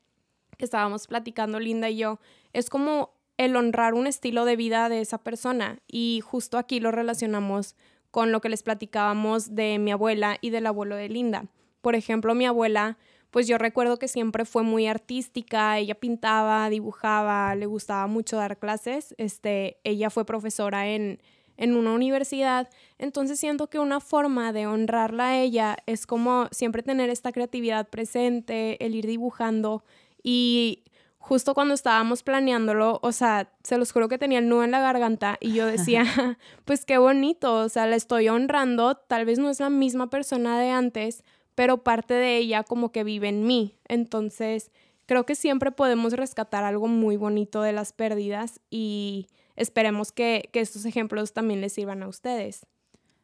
[0.57, 2.19] que estábamos platicando Linda y yo
[2.53, 6.91] es como el honrar un estilo de vida de esa persona y justo aquí lo
[6.91, 7.75] relacionamos
[8.11, 11.45] con lo que les platicábamos de mi abuela y del abuelo de Linda.
[11.81, 12.97] Por ejemplo, mi abuela,
[13.31, 18.57] pues yo recuerdo que siempre fue muy artística, ella pintaba, dibujaba, le gustaba mucho dar
[18.57, 21.21] clases, este, ella fue profesora en,
[21.59, 22.69] en una universidad.
[22.97, 27.87] Entonces siento que una forma de honrarla a ella es como siempre tener esta creatividad
[27.89, 29.83] presente, el ir dibujando
[30.23, 30.83] y
[31.17, 34.79] justo cuando estábamos planeándolo, o sea, se los juro que tenía el nudo en la
[34.79, 36.03] garganta y yo decía,
[36.65, 40.57] pues qué bonito, o sea, la estoy honrando, tal vez no es la misma persona
[40.57, 41.23] de antes,
[41.55, 43.75] pero parte de ella como que vive en mí.
[43.85, 44.71] Entonces,
[45.05, 49.27] creo que siempre podemos rescatar algo muy bonito de las pérdidas y
[49.59, 52.65] esperemos que, estos ejemplos también les sirvan a ustedes.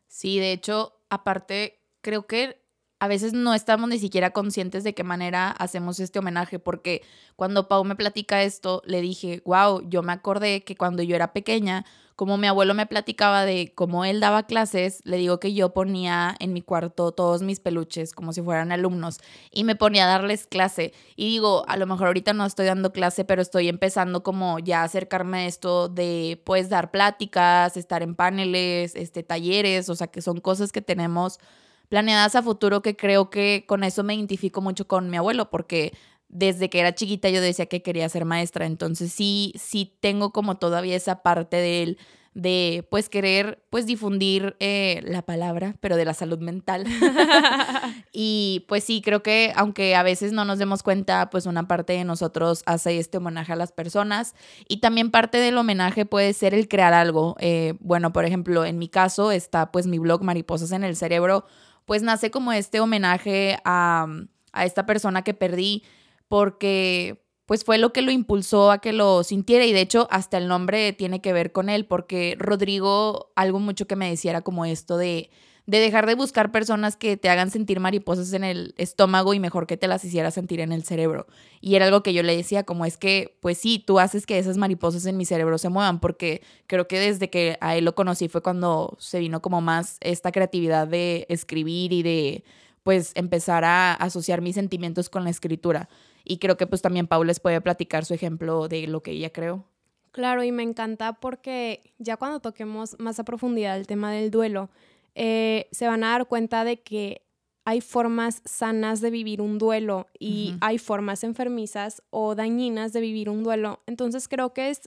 [0.08, 2.64] Sí, de hecho, aparte, creo que
[3.00, 7.02] a veces no estamos ni siquiera conscientes de qué manera hacemos este homenaje, porque
[7.36, 11.34] cuando Pau me platica esto, le dije, wow, yo me acordé que cuando yo era
[11.34, 15.74] pequeña, como mi abuelo me platicaba de cómo él daba clases, le digo que yo
[15.74, 19.20] ponía en mi cuarto todos mis peluches como si fueran alumnos
[19.52, 20.94] y me ponía a darles clase.
[21.18, 24.82] Y digo, a lo mejor ahorita no estoy dando clase, pero estoy empezando como ya
[24.82, 30.08] a acercarme a esto de pues dar pláticas, estar en paneles, este talleres, o sea,
[30.08, 31.40] que son cosas que tenemos
[31.90, 35.94] planeadas a futuro que creo que con eso me identifico mucho con mi abuelo porque
[36.30, 40.58] desde que era chiquita yo decía que quería ser maestra, entonces sí, sí tengo como
[40.58, 41.98] todavía esa parte de él
[42.36, 46.86] de pues querer pues difundir eh, la palabra, pero de la salud mental.
[48.12, 51.94] y pues sí, creo que aunque a veces no nos demos cuenta, pues una parte
[51.94, 54.36] de nosotros hace este homenaje a las personas
[54.68, 57.38] y también parte del homenaje puede ser el crear algo.
[57.40, 61.46] Eh, bueno, por ejemplo, en mi caso está pues mi blog Mariposas en el Cerebro,
[61.86, 64.08] pues nace como este homenaje a,
[64.52, 65.84] a esta persona que perdí
[66.28, 70.38] porque pues fue lo que lo impulsó a que lo sintiera y de hecho hasta
[70.38, 74.66] el nombre tiene que ver con él porque Rodrigo algo mucho que me decía como
[74.66, 75.30] esto de
[75.68, 79.66] de dejar de buscar personas que te hagan sentir mariposas en el estómago y mejor
[79.66, 81.26] que te las hiciera sentir en el cerebro.
[81.60, 84.38] Y era algo que yo le decía, como es que, pues sí, tú haces que
[84.38, 87.96] esas mariposas en mi cerebro se muevan, porque creo que desde que a él lo
[87.96, 92.44] conocí fue cuando se vino como más esta creatividad de escribir y de,
[92.84, 95.90] pues, empezar a asociar mis sentimientos con la escritura.
[96.24, 99.32] Y creo que pues también Paula les puede platicar su ejemplo de lo que ella
[99.32, 99.66] creó.
[100.12, 104.70] Claro, y me encanta porque ya cuando toquemos más a profundidad el tema del duelo,
[105.16, 107.26] eh, se van a dar cuenta de que
[107.66, 113.28] hay formas sanas de vivir un duelo y hay formas enfermizas o dañinas de vivir
[113.30, 113.82] un duelo.
[113.88, 114.82] Entonces creo que es,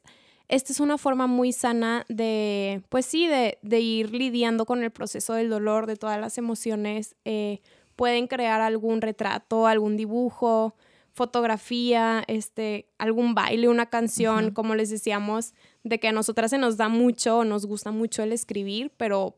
[0.47, 4.93] esta es una forma muy sana de, pues sí, de, de ir lidiando con el
[4.93, 7.17] proceso del dolor, de todas las emociones.
[7.25, 7.61] Eh,
[7.97, 10.77] pueden crear algún retrato, algún dibujo,
[11.19, 16.77] fotografía, este, algún baile, una canción, como les decíamos, de que a nosotras se nos
[16.77, 19.37] da mucho, nos gusta mucho el escribir, pero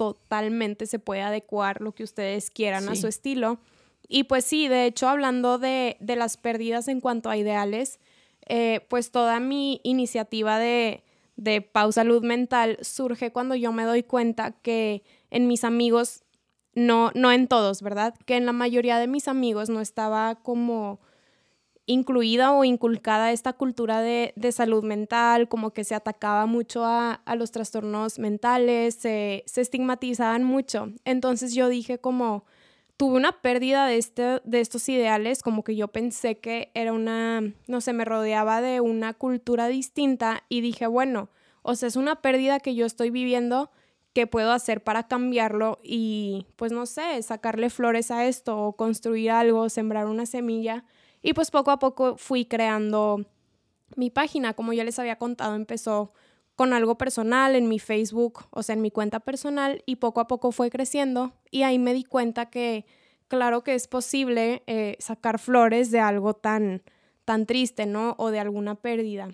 [0.00, 3.58] totalmente se puede adecuar lo que ustedes quieran a su estilo.
[4.08, 8.00] Y pues sí, de hecho, hablando de, de las pérdidas en cuanto a ideales,
[8.48, 11.04] eh, pues toda mi iniciativa de,
[11.36, 16.22] de pausa salud mental surge cuando yo me doy cuenta que en mis amigos
[16.74, 18.14] no, no en todos, ¿verdad?
[18.24, 20.98] Que en la mayoría de mis amigos no estaba como
[21.90, 27.50] incluida o inculcada esta cultura de, salud mental, como que se atacaba mucho a, los
[27.50, 30.92] trastornos mentales, se, estigmatizaban mucho.
[31.04, 32.44] Entonces yo dije como,
[32.96, 37.42] tuve una pérdida de, este, de estos ideales, como que yo pensé que era una,
[37.66, 41.28] no sé, me rodeaba de una cultura distinta y dije, bueno,
[41.62, 43.70] o sea, es una pérdida que yo estoy viviendo
[44.12, 49.32] qué puedo hacer para cambiarlo y pues no sé, sacarle flores a esto o construir
[49.32, 50.84] algo, sembrar una semilla.
[51.22, 53.26] Y pues poco a poco fui creando
[53.96, 56.12] mi página, como ya les había contado, empezó
[56.56, 60.26] con algo personal en mi Facebook, o sea, en mi cuenta personal y poco a
[60.26, 62.84] poco fue creciendo y ahí me di cuenta que
[63.28, 66.82] claro que es posible eh, sacar flores de algo tan,
[67.24, 68.14] tan triste, ¿no?
[68.18, 69.30] O de alguna pérdida.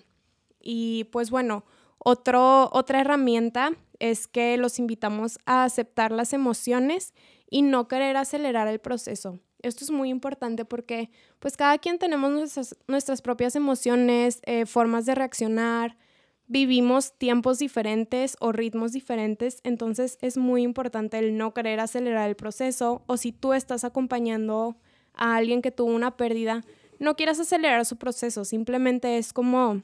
[0.61, 1.65] Y pues bueno,
[1.99, 7.15] otro, otra herramienta es que los invitamos a aceptar las emociones
[7.51, 9.41] y no querer acelerar el proceso.
[9.67, 15.07] Esto es muy importante porque pues cada quien tenemos nuestras, nuestras propias emociones, eh, formas
[15.07, 15.97] de reaccionar,
[16.47, 22.37] vivimos tiempos diferentes o ritmos diferentes, entonces es muy importante el no querer acelerar el
[22.37, 24.77] proceso o si tú estás acompañando
[25.15, 26.63] a alguien que tuvo una pérdida,
[27.01, 29.83] no quieras acelerar su proceso, simplemente es como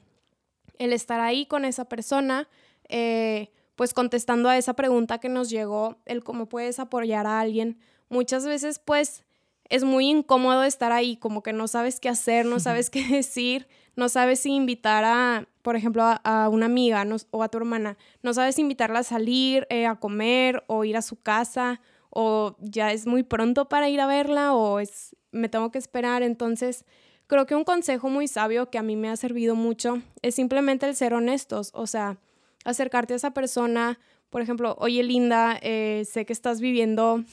[0.79, 2.47] el estar ahí con esa persona,
[2.87, 7.79] eh, pues contestando a esa pregunta que nos llegó, el cómo puedes apoyar a alguien.
[8.07, 9.23] Muchas veces pues
[9.69, 13.67] es muy incómodo estar ahí, como que no sabes qué hacer, no sabes qué decir,
[13.95, 18.33] no sabes si invitar a, por ejemplo, a, una amiga o a tu hermana, no
[18.33, 23.07] sabes invitarla a salir, eh, a comer o ir a su casa, o ya es
[23.07, 26.21] muy pronto para ir a verla o es, me tengo que esperar.
[26.21, 26.85] Entonces,
[27.25, 30.85] creo que un consejo muy sabio que a mí me ha servido mucho es simplemente
[30.85, 32.17] el ser honestos, o sea,
[32.65, 33.99] acercarte a esa persona,
[34.29, 37.23] por ejemplo, oye Linda, eh, sé que estás viviendo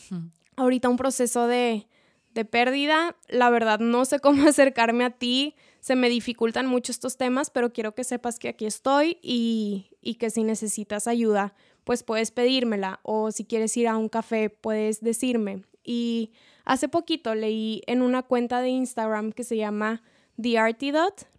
[0.57, 1.87] ahorita un proceso de,
[2.35, 7.16] de pérdida, la verdad no sé cómo acercarme a ti, se me dificultan mucho estos
[7.16, 12.03] temas, pero quiero que sepas que aquí estoy y, y, que si necesitas ayuda, pues
[12.03, 13.01] puedes pedírmela.
[13.03, 15.64] O si quieres ir a un café, puedes decirme.
[15.83, 16.33] Y
[16.66, 20.03] hace poquito leí en una cuenta de Instagram que se llama
[20.40, 20.59] The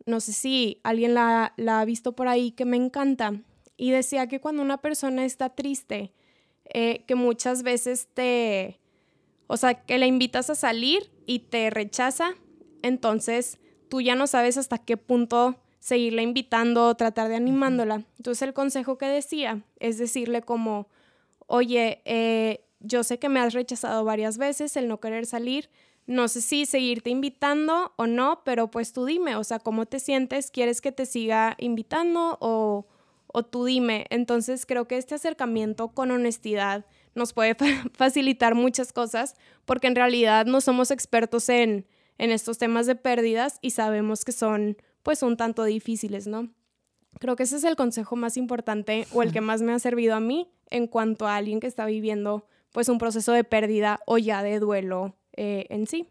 [0.06, 3.34] no sé si alguien la, la ha visto por ahí, que me encanta.
[3.78, 6.14] Y decía que cuando una persona está triste,
[6.66, 8.81] eh, que muchas veces te,
[9.52, 12.36] O sea, que la invitas a salir y te rechaza,
[12.84, 18.06] entonces tú ya no sabes hasta qué punto seguirla invitando, tratar de animándola.
[18.16, 20.88] Entonces el consejo que decía es decirle como,
[21.48, 25.70] oye, eh, yo sé que me has rechazado varias veces el no querer salir,
[26.08, 30.00] no sé si seguirte invitando o no, pero pues tú dime, o sea, ¿cómo te
[30.00, 30.50] sientes?
[30.50, 32.88] ¿Quieres que te siga invitando o,
[33.28, 34.06] o tú dime?
[34.12, 36.86] Entonces creo que este acercamiento con honestidad
[37.16, 37.56] nos puede
[37.94, 39.36] facilitar muchas cosas
[39.66, 41.88] porque en realidad no somos expertos en,
[42.18, 46.50] en estos temas de pérdidas y sabemos que son pues un tanto difíciles, ¿no?
[47.20, 50.16] Creo que ese es el consejo más importante o el que más me ha servido
[50.16, 54.18] a mí en cuanto a alguien que está viviendo pues un proceso de pérdida o
[54.18, 56.08] ya de duelo eh, en sí.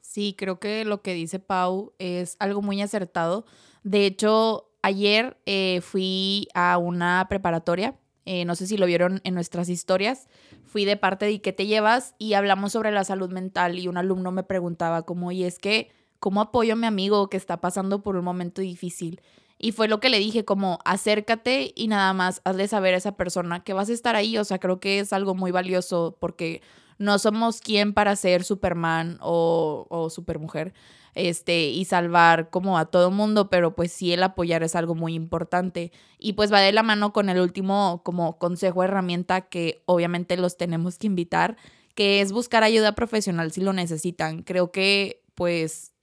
[0.00, 3.46] Sí, creo que lo que dice Pau es algo muy acertado.
[3.84, 7.96] De hecho, ayer eh, fui a una preparatoria,
[8.26, 10.28] eh, no sé si lo vieron en nuestras historias,
[10.64, 13.96] fui de parte de qué te llevas y hablamos sobre la salud mental y un
[13.96, 18.02] alumno me preguntaba como, y es que, ¿cómo apoyo a mi amigo que está pasando
[18.02, 19.20] por un momento difícil?
[19.62, 23.16] Y fue lo que le dije, como acércate y nada más hazle saber a esa
[23.16, 24.38] persona que vas a estar ahí.
[24.38, 26.62] O sea, creo que es algo muy valioso porque
[27.00, 30.74] no somos quien para ser Superman o, o Supermujer
[31.14, 35.14] este, y salvar como a todo mundo, pero pues sí el apoyar es algo muy
[35.14, 35.92] importante.
[36.18, 40.58] Y pues va de la mano con el último como consejo, herramienta que obviamente los
[40.58, 41.56] tenemos que invitar,
[41.94, 44.42] que es buscar ayuda profesional si lo necesitan.
[44.42, 45.94] Creo que pues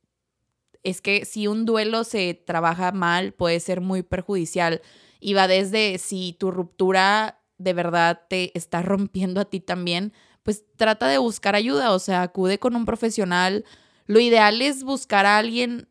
[0.81, 4.81] es que si un duelo se trabaja mal puede ser muy perjudicial
[5.19, 10.13] y va desde si tu ruptura de verdad te está rompiendo a ti también,
[10.47, 13.65] pues trata de buscar ayuda, o sea, acude con un profesional.
[14.05, 15.89] Lo ideal es buscar a alguien,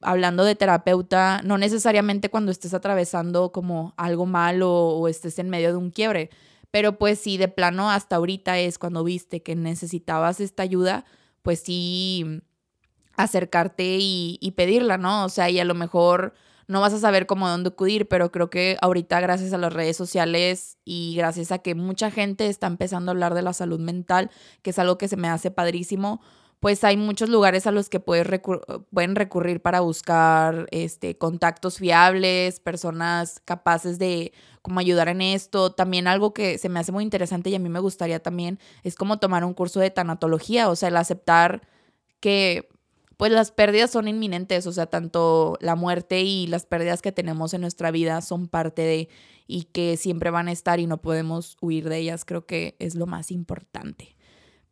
[0.00, 5.72] hablando de terapeuta, no necesariamente cuando estés atravesando como algo malo o estés en medio
[5.72, 6.30] de un quiebre,
[6.70, 11.04] pero pues si de plano hasta ahorita es cuando viste que necesitabas esta ayuda,
[11.42, 12.40] pues sí
[13.14, 15.26] acercarte y, pedirla, ¿no?
[15.26, 16.32] O sea, y a lo mejor
[16.68, 19.96] no vas a saber cómo dónde acudir, pero creo que ahorita gracias a las redes
[19.96, 24.30] sociales y gracias a que mucha gente está empezando a hablar de la salud mental,
[24.62, 26.20] que es algo que se me hace padrísimo,
[26.62, 28.40] pues hay muchos lugares a los que puedes
[28.92, 34.32] pueden recurrir para buscar este, contactos fiables, personas capaces de
[34.62, 35.72] como ayudar en esto.
[35.72, 38.94] También algo que se me hace muy interesante y a mí me gustaría también es
[38.94, 41.62] como tomar un curso de tanatología, o sea, el aceptar
[42.20, 42.68] que
[43.22, 47.54] pues las pérdidas son inminentes, o sea, tanto la muerte y las pérdidas que tenemos
[47.54, 49.08] en nuestra vida son parte de
[49.46, 52.96] y que siempre van a estar y no podemos huir de ellas, creo que es
[52.96, 54.16] lo más importante.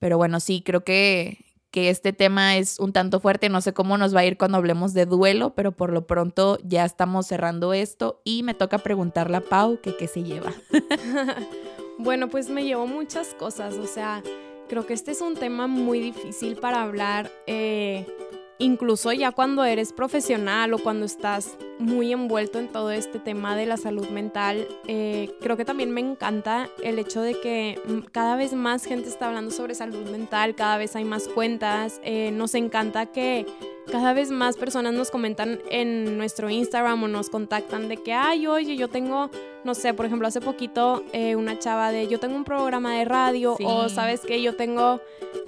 [0.01, 3.97] Pero bueno, sí, creo que, que este tema es un tanto fuerte, no sé cómo
[3.99, 7.73] nos va a ir cuando hablemos de duelo, pero por lo pronto ya estamos cerrando
[7.73, 10.53] esto y me toca preguntarle a Pau que qué se lleva.
[12.01, 14.25] bueno, pues me llevo muchas cosas, o sea,
[14.69, 17.31] creo que este es un tema muy difícil para hablar.
[17.47, 18.09] Eh,
[18.61, 23.67] incluso ya cuando eres profesional o cuando estás muy envuelto en todo este tema de
[23.67, 28.37] la salud mental, eh, creo que también me encanta el hecho de que mm, cada
[28.37, 32.55] vez más gente está hablando sobre salud mental, cada vez hay más cuentas, eh, nos
[32.55, 33.47] encanta que
[33.91, 38.47] cada vez más personas nos comentan en nuestro Instagram o nos contactan de que, ay,
[38.47, 39.31] oye, yo tengo,
[39.65, 43.05] no sé, por ejemplo, hace poquito eh, una chava de, yo tengo un programa de
[43.05, 45.01] radio o sabes que yo tengo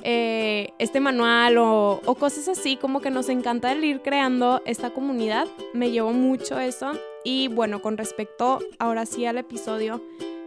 [0.02, 5.46] eh, este manual o, cosas así, como que nos encanta el ir creando esta comunidad.
[5.72, 6.92] Me llevo mucho eso.
[7.24, 10.02] Y bueno, con respecto ahora sí al episodio,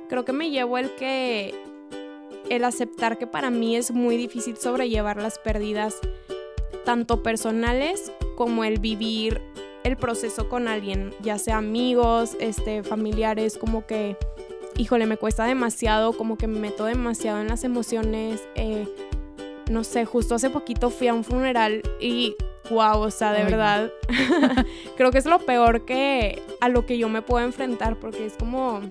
[0.09, 1.53] creo que me llevo el que,
[2.49, 5.99] el aceptar que para mí es muy difícil sobrellevar las pérdidas
[6.83, 9.41] tanto personales como el vivir
[9.83, 14.17] el proceso con alguien, ya sea amigos, este, familiares, como que,
[14.77, 18.41] híjole, me cuesta demasiado, como que me meto demasiado en las emociones.
[18.55, 18.87] Eh,
[19.69, 22.35] no sé, justo hace poquito fui a un funeral y
[22.69, 23.91] wow, o sea, de verdad,
[24.97, 28.33] creo que es lo peor que a lo que yo me puedo enfrentar, porque es
[28.33, 28.81] como,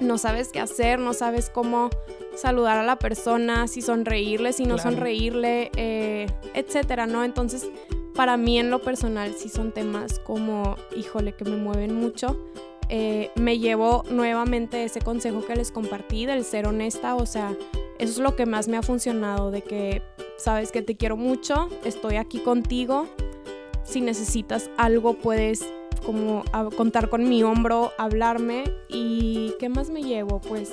[0.00, 1.90] no sabes qué hacer, no sabes cómo
[2.36, 7.24] saludar a la persona, si sonreírle, si no sonreírle, eh, etcétera, ¿no?
[7.24, 7.68] Entonces,
[8.14, 12.38] para mí en lo personal, sí son temas como, híjole, que me mueven mucho.
[12.92, 17.56] Eh, me llevo nuevamente ese consejo que les compartí del ser honesta, o sea,
[17.98, 20.02] eso es lo que más me ha funcionado, de que
[20.36, 23.06] sabes que te quiero mucho, estoy aquí contigo,
[23.84, 25.64] si necesitas algo puedes
[26.04, 26.42] como
[26.76, 30.40] contar con mi hombro, hablarme y ¿qué más me llevo?
[30.40, 30.72] Pues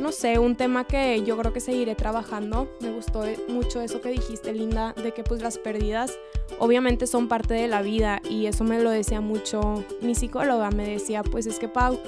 [0.00, 2.68] no sé, un tema que yo creo que seguiré trabajando.
[2.80, 6.18] Me gustó mucho eso que dijiste, Linda, de que pues las pérdidas
[6.58, 10.88] obviamente son parte de la vida y eso me lo decía mucho mi psicóloga, me
[10.88, 11.98] decía, pues es que Pau,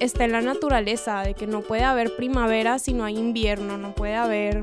[0.00, 3.94] está en la naturaleza, de que no puede haber primavera si no hay invierno, no
[3.94, 4.62] puede haber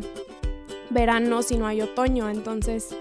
[0.90, 2.30] verano si no hay otoño.
[2.30, 2.96] Entonces,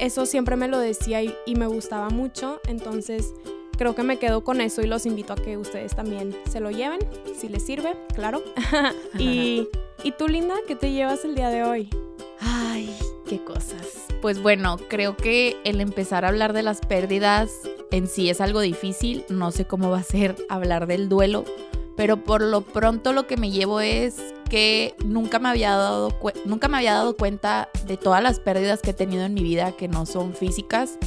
[0.00, 2.60] eso siempre me lo decía y me gustaba mucho.
[2.66, 3.32] Entonces,
[3.76, 6.70] creo que me quedo con eso y los invito a que ustedes también se lo
[6.70, 7.00] lleven,
[7.38, 8.42] si les sirve, claro.
[9.18, 9.68] y,
[10.02, 11.90] ¿Y tú, Linda, qué te llevas el día de hoy?
[12.40, 12.96] Ay,
[13.28, 14.06] qué cosas.
[14.20, 17.50] Pues bueno, creo que el empezar a hablar de las pérdidas
[17.90, 19.24] en sí es algo difícil.
[19.28, 21.44] No sé cómo va a ser hablar del duelo,
[21.96, 24.16] pero por lo pronto lo que me llevo es
[24.48, 26.14] que nunca me había dado,
[26.44, 29.72] nunca me había dado cuenta de todas las pérdidas que he tenido en mi vida
[29.72, 30.98] que no son físicas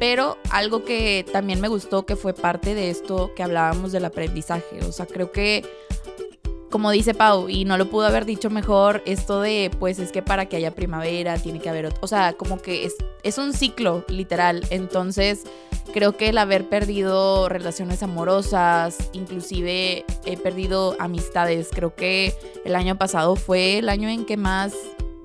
[0.00, 4.80] pero algo que también me gustó que fue parte de esto que hablábamos del aprendizaje.
[4.88, 5.62] O sea, creo que,
[6.70, 10.22] como dice Pau, y no lo pudo haber dicho mejor, esto de, pues es que
[10.22, 11.98] para que haya primavera tiene que haber otro.
[12.00, 14.66] O sea, como que es, es un ciclo, literal.
[14.70, 15.42] Entonces,
[15.92, 21.68] creo que el haber perdido relaciones amorosas, inclusive he perdido amistades.
[21.70, 22.32] Creo que
[22.64, 24.72] el año pasado fue el año en que más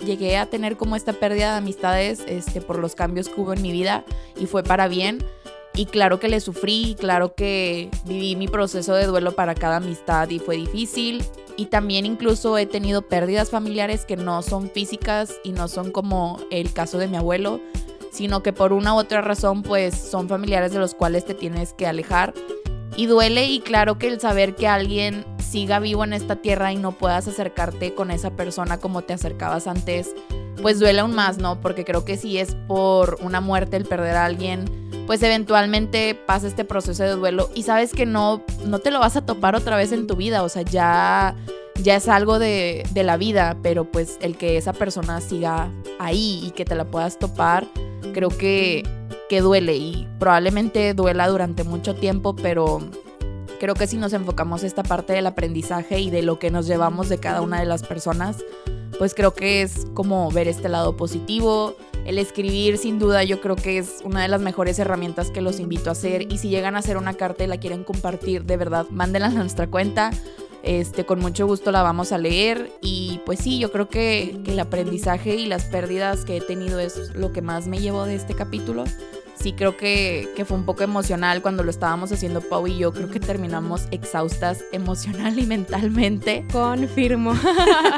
[0.05, 3.61] llegué a tener como esta pérdida de amistades este, por los cambios que hubo en
[3.61, 4.05] mi vida
[4.39, 5.25] y fue para bien.
[5.73, 10.29] Y claro que le sufrí, claro que viví mi proceso de duelo para cada amistad
[10.29, 11.25] y fue difícil.
[11.57, 16.39] Y también incluso he tenido pérdidas familiares que no son físicas y no son como
[16.49, 17.59] el caso de mi abuelo,
[18.11, 21.73] sino que por una u otra razón pues son familiares de los cuales te tienes
[21.73, 22.33] que alejar.
[22.97, 26.77] Y duele y claro que el saber que alguien siga vivo en esta tierra y
[26.77, 30.13] no puedas acercarte con esa persona como te acercabas antes,
[30.61, 31.61] pues duele aún más, ¿no?
[31.61, 34.65] Porque creo que si es por una muerte el perder a alguien,
[35.05, 39.15] pues eventualmente pasa este proceso de duelo y sabes que no, no te lo vas
[39.15, 41.35] a topar otra vez en tu vida, o sea, ya,
[41.81, 45.69] ya es algo de, de la vida, pero pues el que esa persona siga
[45.99, 47.67] ahí y que te la puedas topar,
[48.13, 48.83] creo que,
[49.29, 52.79] que duele y probablemente duela durante mucho tiempo, pero
[53.59, 57.07] Creo que si nos enfocamos esta parte del aprendizaje y de lo que nos llevamos
[57.09, 58.43] de cada una de las personas,
[58.97, 61.75] pues creo que es como ver este lado positivo.
[62.05, 65.59] El escribir, sin duda, yo creo que es una de las mejores herramientas que los
[65.59, 66.31] invito a hacer.
[66.31, 69.31] Y si llegan a hacer una carta y la quieren compartir, de verdad, mándenla a
[69.31, 70.11] nuestra cuenta.
[70.65, 72.71] Este, con mucho gusto la vamos a leer.
[72.81, 76.79] Y pues sí, yo creo que, que el aprendizaje y las pérdidas que he tenido
[76.79, 78.83] es lo que más me llevo de este capítulo
[79.45, 82.91] sí creo que, fue un poco emocional cuando lo estábamos haciendo Pau y yo.
[82.91, 86.45] Creo que terminamos exhaustas emocional y mentalmente.
[86.51, 87.33] Confirmo.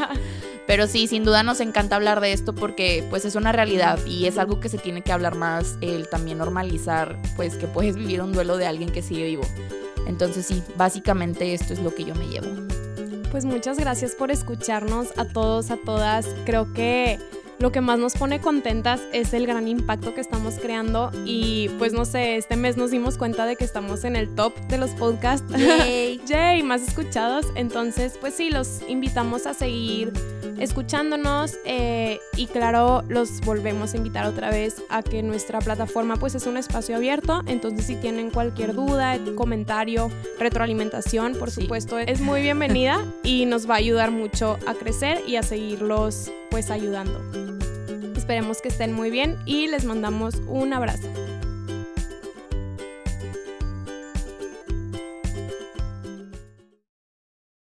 [0.68, 4.26] Pero sí, sin duda nos encanta hablar de esto porque pues es una realidad y
[4.26, 8.22] es algo que se tiene que hablar más, el también normalizar pues que puedes vivir
[8.22, 9.43] un duelo de alguien que sigue vivo.
[10.08, 12.47] Entonces sí, básicamente esto es lo que yo me llevo.
[13.30, 16.26] Pues muchas gracias por escucharnos a todos, a todas.
[16.45, 17.20] Creo que
[17.60, 21.93] lo que más nos pone contentas es el gran impacto que estamos creando y pues
[21.93, 24.91] no sé, este mes nos dimos cuenta de que estamos en el top de los
[24.91, 25.47] podcasts.
[25.49, 27.45] Yay, Yay más escuchados.
[27.55, 30.14] Entonces, pues sí, los invitamos a seguir
[30.60, 36.36] escuchándonos eh, y claro, los volvemos a invitar otra vez a que nuestra plataforma pues
[36.36, 37.41] es un espacio abierto.
[37.47, 43.76] Entonces, si tienen cualquier duda, comentario, retroalimentación, por supuesto, es muy bienvenida y nos va
[43.76, 47.22] a ayudar mucho a crecer y a seguirlos pues ayudando.
[48.16, 51.08] Esperemos que estén muy bien y les mandamos un abrazo.